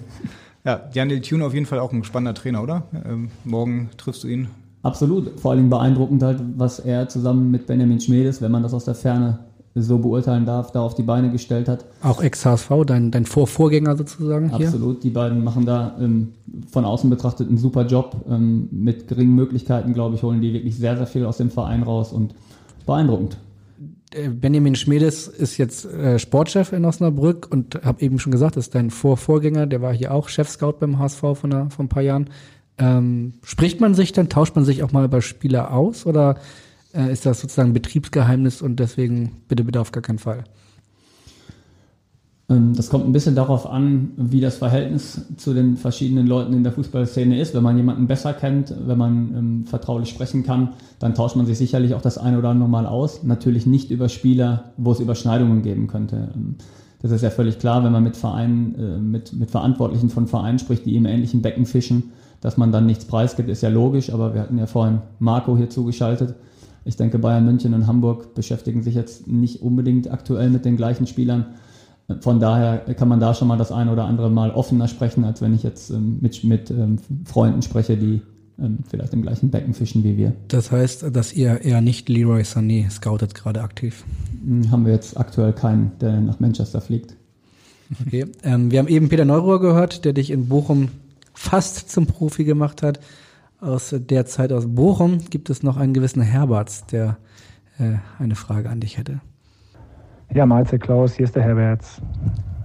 [0.67, 2.83] Ja, Daniel Thune auf jeden Fall auch ein spannender Trainer, oder?
[3.05, 4.49] Ähm, morgen triffst du ihn.
[4.83, 5.39] Absolut.
[5.39, 8.93] Vor allem beeindruckend halt, was er zusammen mit Benjamin Schmedes, wenn man das aus der
[8.93, 9.39] Ferne
[9.75, 11.85] so beurteilen darf, da auf die Beine gestellt hat.
[12.03, 14.67] Auch Ex-HSV, dein, dein Vorvorgänger sozusagen hier?
[14.67, 15.05] Absolut.
[15.05, 16.33] Die beiden machen da ähm,
[16.69, 18.25] von außen betrachtet einen super Job.
[18.29, 21.83] Ähm, mit geringen Möglichkeiten, glaube ich, holen die wirklich sehr, sehr viel aus dem Verein
[21.83, 22.35] raus und
[22.85, 23.37] beeindruckend.
[24.13, 28.67] Äh, Benjamin Schmedes ist jetzt äh, Sportchef in Osnabrück und habe eben schon gesagt, das
[28.67, 32.29] ist dein Vorvorgänger, der war hier auch Chef-Scout beim HSV von, von ein paar Jahren.
[32.77, 36.37] Ähm, spricht man sich dann, tauscht man sich auch mal über Spieler aus oder
[36.93, 40.43] äh, ist das sozusagen Betriebsgeheimnis und deswegen bitte, bitte auf gar keinen Fall?
[42.49, 46.63] Ähm, Das kommt ein bisschen darauf an, wie das Verhältnis zu den verschiedenen Leuten in
[46.63, 47.53] der Fußballszene ist.
[47.53, 50.69] Wenn man jemanden besser kennt, wenn man ähm, vertraulich sprechen kann,
[50.99, 53.23] dann tauscht man sich sicherlich auch das eine oder andere Mal aus.
[53.23, 56.29] Natürlich nicht über Spieler, wo es Überschneidungen geben könnte.
[56.35, 56.55] Ähm,
[57.01, 60.57] Das ist ja völlig klar, wenn man mit Vereinen, äh, mit, mit Verantwortlichen von Vereinen
[60.59, 64.11] spricht, die im ähnlichen Becken fischen, dass man dann nichts preisgibt, ist ja logisch.
[64.11, 66.35] Aber wir hatten ja vorhin Marco hier zugeschaltet.
[66.85, 71.05] Ich denke, Bayern München und Hamburg beschäftigen sich jetzt nicht unbedingt aktuell mit den gleichen
[71.05, 71.45] Spielern.
[72.21, 75.41] Von daher kann man da schon mal das eine oder andere Mal offener sprechen, als
[75.41, 78.21] wenn ich jetzt ähm, mit, mit ähm, Freunden spreche, die
[78.59, 80.33] ähm, vielleicht im gleichen Becken fischen wie wir.
[80.47, 84.05] Das heißt, dass ihr eher nicht Leroy Sané scoutet gerade aktiv.
[84.45, 87.15] Hm, Haben wir jetzt aktuell keinen, der nach Manchester fliegt.
[88.05, 88.25] Okay.
[88.43, 90.89] Ähm, wir haben eben Peter Neuruhr gehört, der dich in Bochum
[91.33, 92.99] fast zum Profi gemacht hat.
[93.59, 97.17] Aus der Zeit aus Bochum gibt es noch einen gewissen Herberts, der
[97.79, 99.19] äh, eine Frage an dich hätte.
[100.33, 102.01] Ja, Mahlzeit Klaus, hier ist der Herberts.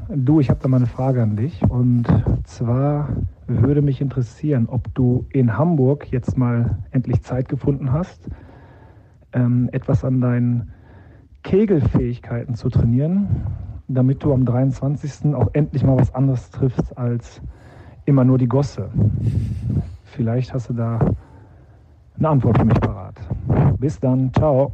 [0.08, 1.62] Du, ich habe da mal eine Frage an dich.
[1.62, 2.06] Und
[2.44, 3.08] zwar
[3.46, 8.28] würde mich interessieren, ob du in Hamburg jetzt mal endlich Zeit gefunden hast,
[9.32, 10.72] ähm, etwas an deinen
[11.44, 13.28] Kegelfähigkeiten zu trainieren,
[13.86, 15.34] damit du am 23.
[15.34, 17.40] auch endlich mal was anderes triffst als
[18.04, 18.90] immer nur die Gosse.
[20.04, 20.98] Vielleicht hast du da
[22.18, 23.14] eine Antwort für mich parat.
[23.78, 24.72] Bis dann, ciao.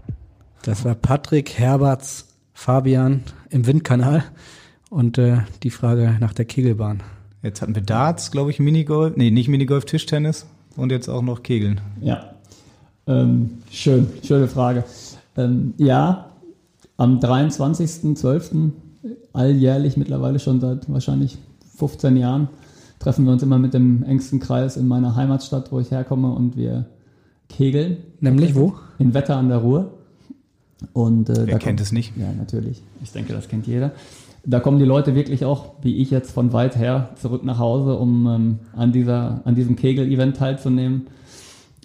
[0.64, 4.24] Das war Patrick Herberts Fabian im Windkanal
[4.90, 7.04] und äh, die Frage nach der Kegelbahn.
[7.40, 10.44] Jetzt hatten wir Darts, glaube ich, Minigolf, nee, nicht Minigolf, Tischtennis
[10.76, 11.80] und jetzt auch noch Kegeln.
[12.00, 12.34] Ja,
[13.06, 14.82] ähm, schön, schöne Frage.
[15.36, 16.30] Ähm, ja,
[16.96, 18.72] am 23.12.
[19.32, 21.38] alljährlich mittlerweile schon seit wahrscheinlich
[21.76, 22.48] 15 Jahren
[22.98, 26.56] treffen wir uns immer mit dem engsten Kreis in meiner Heimatstadt, wo ich herkomme und
[26.56, 26.86] wir
[27.48, 27.98] kegeln.
[28.18, 28.74] Nämlich wo?
[28.98, 29.97] In Wetter an der Ruhr.
[30.92, 32.12] Und, äh, Wer da kennt kommt- es nicht?
[32.16, 32.82] Ja, natürlich.
[33.02, 33.92] Ich denke, das kennt jeder.
[34.44, 37.96] Da kommen die Leute wirklich auch, wie ich jetzt, von weit her zurück nach Hause,
[37.96, 41.08] um ähm, an, dieser, an diesem Kegel-Event teilzunehmen.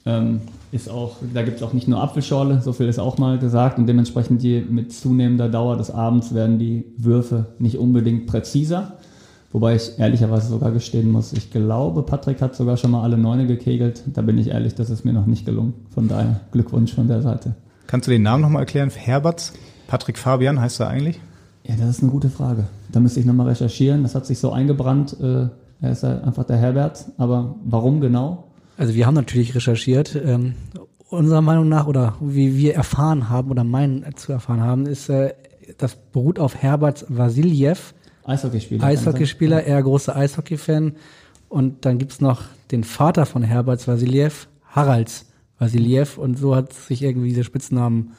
[0.06, 0.42] Ähm,
[0.72, 3.78] ist auch, da gibt es auch nicht nur Apfelschorle, so viel ist auch mal gesagt.
[3.80, 8.94] Und dementsprechend je mit zunehmender Dauer des Abends werden die Würfe nicht unbedingt präziser.
[9.52, 13.46] Wobei ich ehrlicherweise sogar gestehen muss, ich glaube, Patrick hat sogar schon mal alle Neune
[13.46, 14.04] gekegelt.
[14.14, 15.74] Da bin ich ehrlich, das ist mir noch nicht gelungen.
[15.92, 17.56] Von daher Glückwunsch von der Seite.
[17.88, 18.90] Kannst du den Namen nochmal erklären?
[18.90, 19.54] Herberts?
[19.88, 21.20] Patrick Fabian heißt er eigentlich?
[21.64, 22.66] Ja, das ist eine gute Frage.
[22.92, 24.04] Da müsste ich nochmal recherchieren.
[24.04, 25.16] Das hat sich so eingebrannt.
[25.20, 25.48] Äh,
[25.82, 27.06] er ist ja einfach der Herbert.
[27.18, 28.46] Aber warum genau?
[28.78, 30.16] Also wir haben natürlich recherchiert.
[30.16, 30.56] Ähm,
[31.10, 35.34] unserer Meinung nach oder wie wir erfahren haben oder meinen zu erfahren haben, ist, äh,
[35.78, 37.94] das beruht auf Herbert Vasiljev
[38.26, 38.84] Eishockeyspieler.
[38.84, 40.94] Eishockeyspieler, eher großer Eishockey-Fan.
[41.50, 45.26] Und dann gibt's noch den Vater von Herbert Vasiliev, Harald
[45.58, 46.18] Vasiliev.
[46.18, 48.14] Und so hat sich irgendwie diese Spitznamen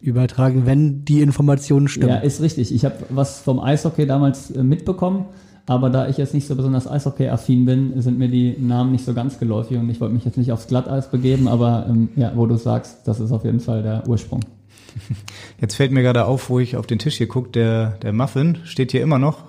[0.00, 2.10] übertragen, wenn die Informationen stimmen.
[2.10, 2.72] Ja, ist richtig.
[2.72, 5.26] Ich habe was vom Eishockey damals äh, mitbekommen,
[5.66, 9.12] aber da ich jetzt nicht so besonders Eishockey-affin bin, sind mir die Namen nicht so
[9.12, 12.46] ganz geläufig und ich wollte mich jetzt nicht aufs Glatteis begeben, aber ähm, ja, wo
[12.46, 14.40] du sagst, das ist auf jeden Fall der Ursprung.
[15.60, 18.58] Jetzt fällt mir gerade auf, wo ich auf den Tisch hier gucke, der, der Muffin
[18.64, 19.44] steht hier immer noch.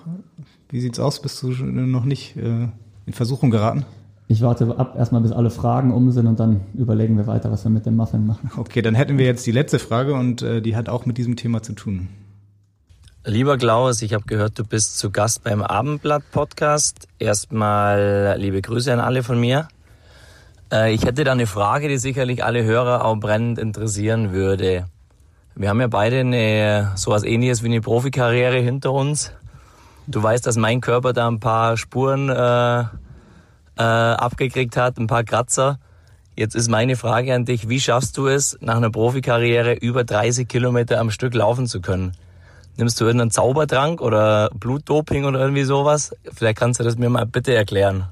[0.68, 1.22] Wie sieht's aus?
[1.22, 2.68] Bist du noch nicht äh,
[3.06, 3.84] in Versuchung geraten?
[4.30, 7.64] Ich warte ab erstmal, bis alle Fragen um sind und dann überlegen wir weiter, was
[7.64, 8.48] wir mit dem Muffin machen.
[8.56, 11.34] Okay, dann hätten wir jetzt die letzte Frage und äh, die hat auch mit diesem
[11.34, 12.06] Thema zu tun.
[13.24, 17.08] Lieber Klaus, ich habe gehört, du bist zu Gast beim Abendblatt-Podcast.
[17.18, 19.66] Erstmal liebe Grüße an alle von mir.
[20.72, 24.86] Äh, ich hätte da eine Frage, die sicherlich alle Hörer auch brennend interessieren würde.
[25.56, 29.32] Wir haben ja beide eine, sowas ähnliches wie eine Profikarriere hinter uns.
[30.06, 32.84] Du weißt, dass mein Körper da ein paar Spuren äh,
[33.80, 35.78] äh, abgekriegt hat, ein paar Kratzer.
[36.36, 40.46] Jetzt ist meine Frage an dich, wie schaffst du es, nach einer Profikarriere über 30
[40.46, 42.12] Kilometer am Stück laufen zu können?
[42.76, 46.14] Nimmst du irgendeinen Zaubertrank oder Blutdoping oder irgendwie sowas?
[46.32, 48.04] Vielleicht kannst du das mir mal bitte erklären.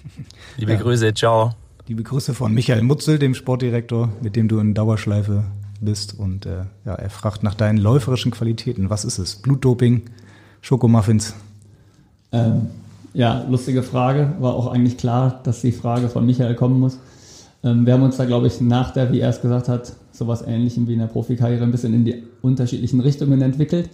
[0.56, 0.80] Liebe ja.
[0.80, 1.54] Grüße, ciao.
[1.86, 5.44] Liebe Grüße von Michael Mutzel, dem Sportdirektor, mit dem du in Dauerschleife
[5.80, 6.18] bist.
[6.18, 8.88] Und äh, ja, er fragt nach deinen läuferischen Qualitäten.
[8.88, 9.36] Was ist es?
[9.36, 10.02] Blutdoping,
[10.60, 11.34] Schokomuffins?
[12.32, 12.68] Ähm,
[13.12, 14.34] ja, lustige Frage.
[14.40, 16.98] War auch eigentlich klar, dass die Frage von Michael kommen muss.
[17.62, 20.42] Ähm, wir haben uns da, glaube ich, nach der, wie er es gesagt hat, sowas
[20.46, 23.90] ähnlichem wie in der Profikarriere ein bisschen in die unterschiedlichen Richtungen entwickelt.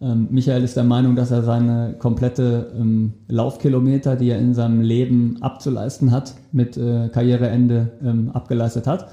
[0.00, 4.82] Ähm, Michael ist der Meinung, dass er seine komplette ähm, Laufkilometer, die er in seinem
[4.82, 9.08] Leben abzuleisten hat, mit äh, Karriereende abgeleistet hat.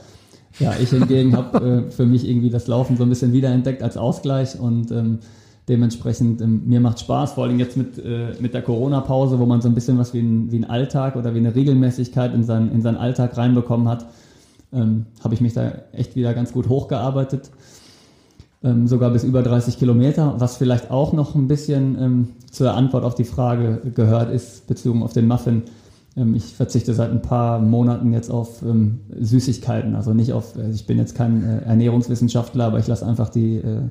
[0.59, 3.97] Ja, ich hingegen habe äh, für mich irgendwie das Laufen so ein bisschen wiederentdeckt als
[3.97, 4.91] Ausgleich und
[5.69, 9.61] Dementsprechend, ähm, mir macht Spaß, vor allem jetzt mit, äh, mit der Corona-Pause, wo man
[9.61, 12.69] so ein bisschen was wie ein, wie ein Alltag oder wie eine Regelmäßigkeit in, sein,
[12.71, 14.05] in seinen Alltag reinbekommen hat,
[14.73, 17.49] ähm, habe ich mich da echt wieder ganz gut hochgearbeitet.
[18.61, 23.03] Ähm, sogar bis über 30 Kilometer, was vielleicht auch noch ein bisschen ähm, zur Antwort
[23.03, 25.63] auf die Frage gehört ist, bezogen auf den Muffin.
[26.15, 30.71] Ähm, ich verzichte seit ein paar Monaten jetzt auf ähm, Süßigkeiten, also nicht auf, also
[30.71, 33.81] ich bin jetzt kein äh, Ernährungswissenschaftler, aber ich lasse einfach die äh,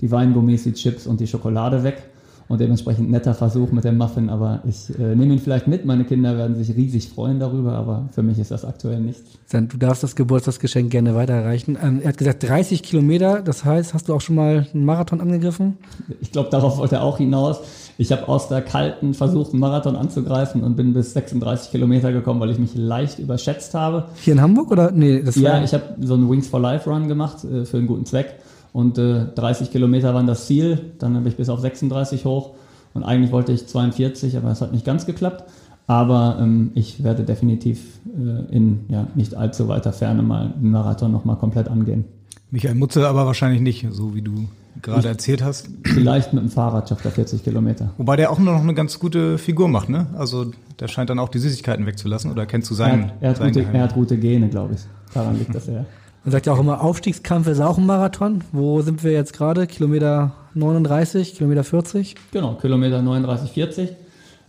[0.00, 2.02] die Weingummis, die Chips und die Schokolade weg.
[2.48, 5.84] Und dementsprechend netter Versuch mit dem Muffin, aber ich äh, nehme ihn vielleicht mit.
[5.84, 9.38] Meine Kinder werden sich riesig freuen darüber, aber für mich ist das aktuell nichts.
[9.50, 11.76] Du darfst das Geburtstagsgeschenk gerne weiterreichen.
[11.82, 15.20] Ähm, er hat gesagt 30 Kilometer, das heißt, hast du auch schon mal einen Marathon
[15.20, 15.76] angegriffen?
[16.22, 17.60] Ich glaube, darauf wollte er auch hinaus.
[17.98, 22.40] Ich habe aus der kalten versucht, einen Marathon anzugreifen und bin bis 36 Kilometer gekommen,
[22.40, 24.06] weil ich mich leicht überschätzt habe.
[24.22, 24.90] Hier in Hamburg oder?
[24.90, 27.88] Nee, das Ja, ich habe so einen Wings for Life Run gemacht äh, für einen
[27.88, 28.36] guten Zweck
[28.72, 30.92] und äh, 30 Kilometer waren das Ziel.
[30.98, 32.54] Dann habe ich bis auf 36 hoch
[32.94, 35.44] und eigentlich wollte ich 42, aber es hat nicht ganz geklappt.
[35.86, 41.10] Aber ähm, ich werde definitiv äh, in ja, nicht allzu weiter Ferne mal einen Marathon
[41.10, 42.04] nochmal komplett angehen.
[42.50, 44.48] Michael Mutze aber wahrscheinlich nicht, so wie du
[44.82, 45.68] gerade ich, erzählt hast.
[45.84, 47.90] Vielleicht mit dem Fahrrad schafft er 40 Kilometer.
[47.96, 50.06] Wobei der auch nur noch eine ganz gute Figur macht, ne?
[50.16, 53.12] Also der scheint dann auch die Süßigkeiten wegzulassen oder kennst du seinen?
[53.20, 54.80] Er hat, er hat, gute, er hat gute Gene, glaube ich.
[55.14, 55.86] Daran liegt das eher.
[56.24, 58.42] Man sagt ja auch immer, Aufstiegskampf ist auch ein Marathon.
[58.52, 59.66] Wo sind wir jetzt gerade?
[59.66, 62.16] Kilometer 39, Kilometer 40?
[62.32, 63.90] Genau, Kilometer 39, 40.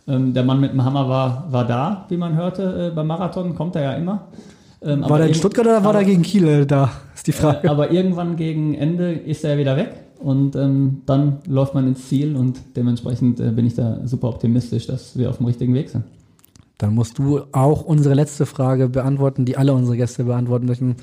[0.07, 3.55] Ähm, der Mann mit dem Hammer war, war da, wie man hörte, äh, beim Marathon,
[3.55, 4.27] kommt er ja immer.
[4.81, 6.91] Ähm, war der in Stuttgart oder war der gegen Kiel äh, da?
[7.13, 7.67] Ist die Frage.
[7.67, 12.07] Äh, aber irgendwann gegen Ende ist er wieder weg und ähm, dann läuft man ins
[12.07, 15.89] Ziel und dementsprechend äh, bin ich da super optimistisch, dass wir auf dem richtigen Weg
[15.89, 16.05] sind.
[16.77, 20.95] Dann musst du auch unsere letzte Frage beantworten, die alle unsere Gäste beantworten möchten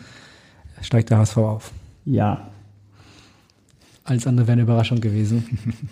[0.83, 1.73] steigt der HSV auf.
[2.05, 2.49] Ja.
[4.05, 5.59] Alles andere wäre eine Überraschung gewesen.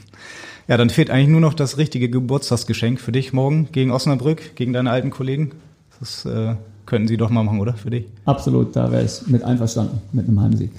[0.66, 4.73] Ja, dann fehlt eigentlich nur noch das richtige Geburtstagsgeschenk für dich morgen gegen Osnabrück, gegen
[4.73, 5.52] deine alten Kollegen.
[6.01, 6.55] Das äh,
[6.86, 7.74] könnten sie doch mal machen, oder?
[7.74, 8.06] Für dich?
[8.24, 10.70] Absolut, da wäre ich mit einverstanden, mit einem Heimsieg.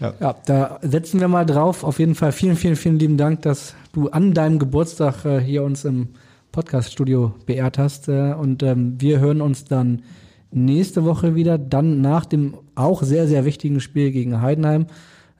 [0.00, 0.14] Ja.
[0.20, 1.84] ja, da setzen wir mal drauf.
[1.84, 5.62] Auf jeden Fall vielen, vielen, vielen lieben Dank, dass du an deinem Geburtstag äh, hier
[5.62, 6.08] uns im
[6.52, 8.08] Podcast-Studio beehrt hast.
[8.08, 10.02] Äh, und ähm, wir hören uns dann
[10.50, 14.86] nächste Woche wieder, dann nach dem auch sehr, sehr wichtigen Spiel gegen Heidenheim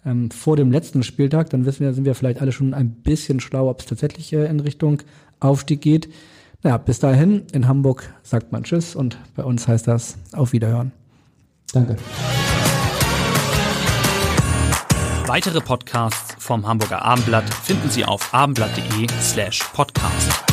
[0.05, 1.51] ähm, vor dem letzten Spieltag.
[1.51, 4.47] Dann wissen wir, sind wir vielleicht alle schon ein bisschen schlau, ob es tatsächlich äh,
[4.47, 5.03] in Richtung
[5.41, 6.09] Aufstieg geht.
[6.63, 10.93] Naja, bis dahin, in Hamburg sagt man Tschüss und bei uns heißt das Auf Wiederhören.
[11.73, 11.97] Danke.
[15.27, 20.49] Weitere Podcasts vom Hamburger Abendblatt finden Sie auf abendblatt.de slash podcast.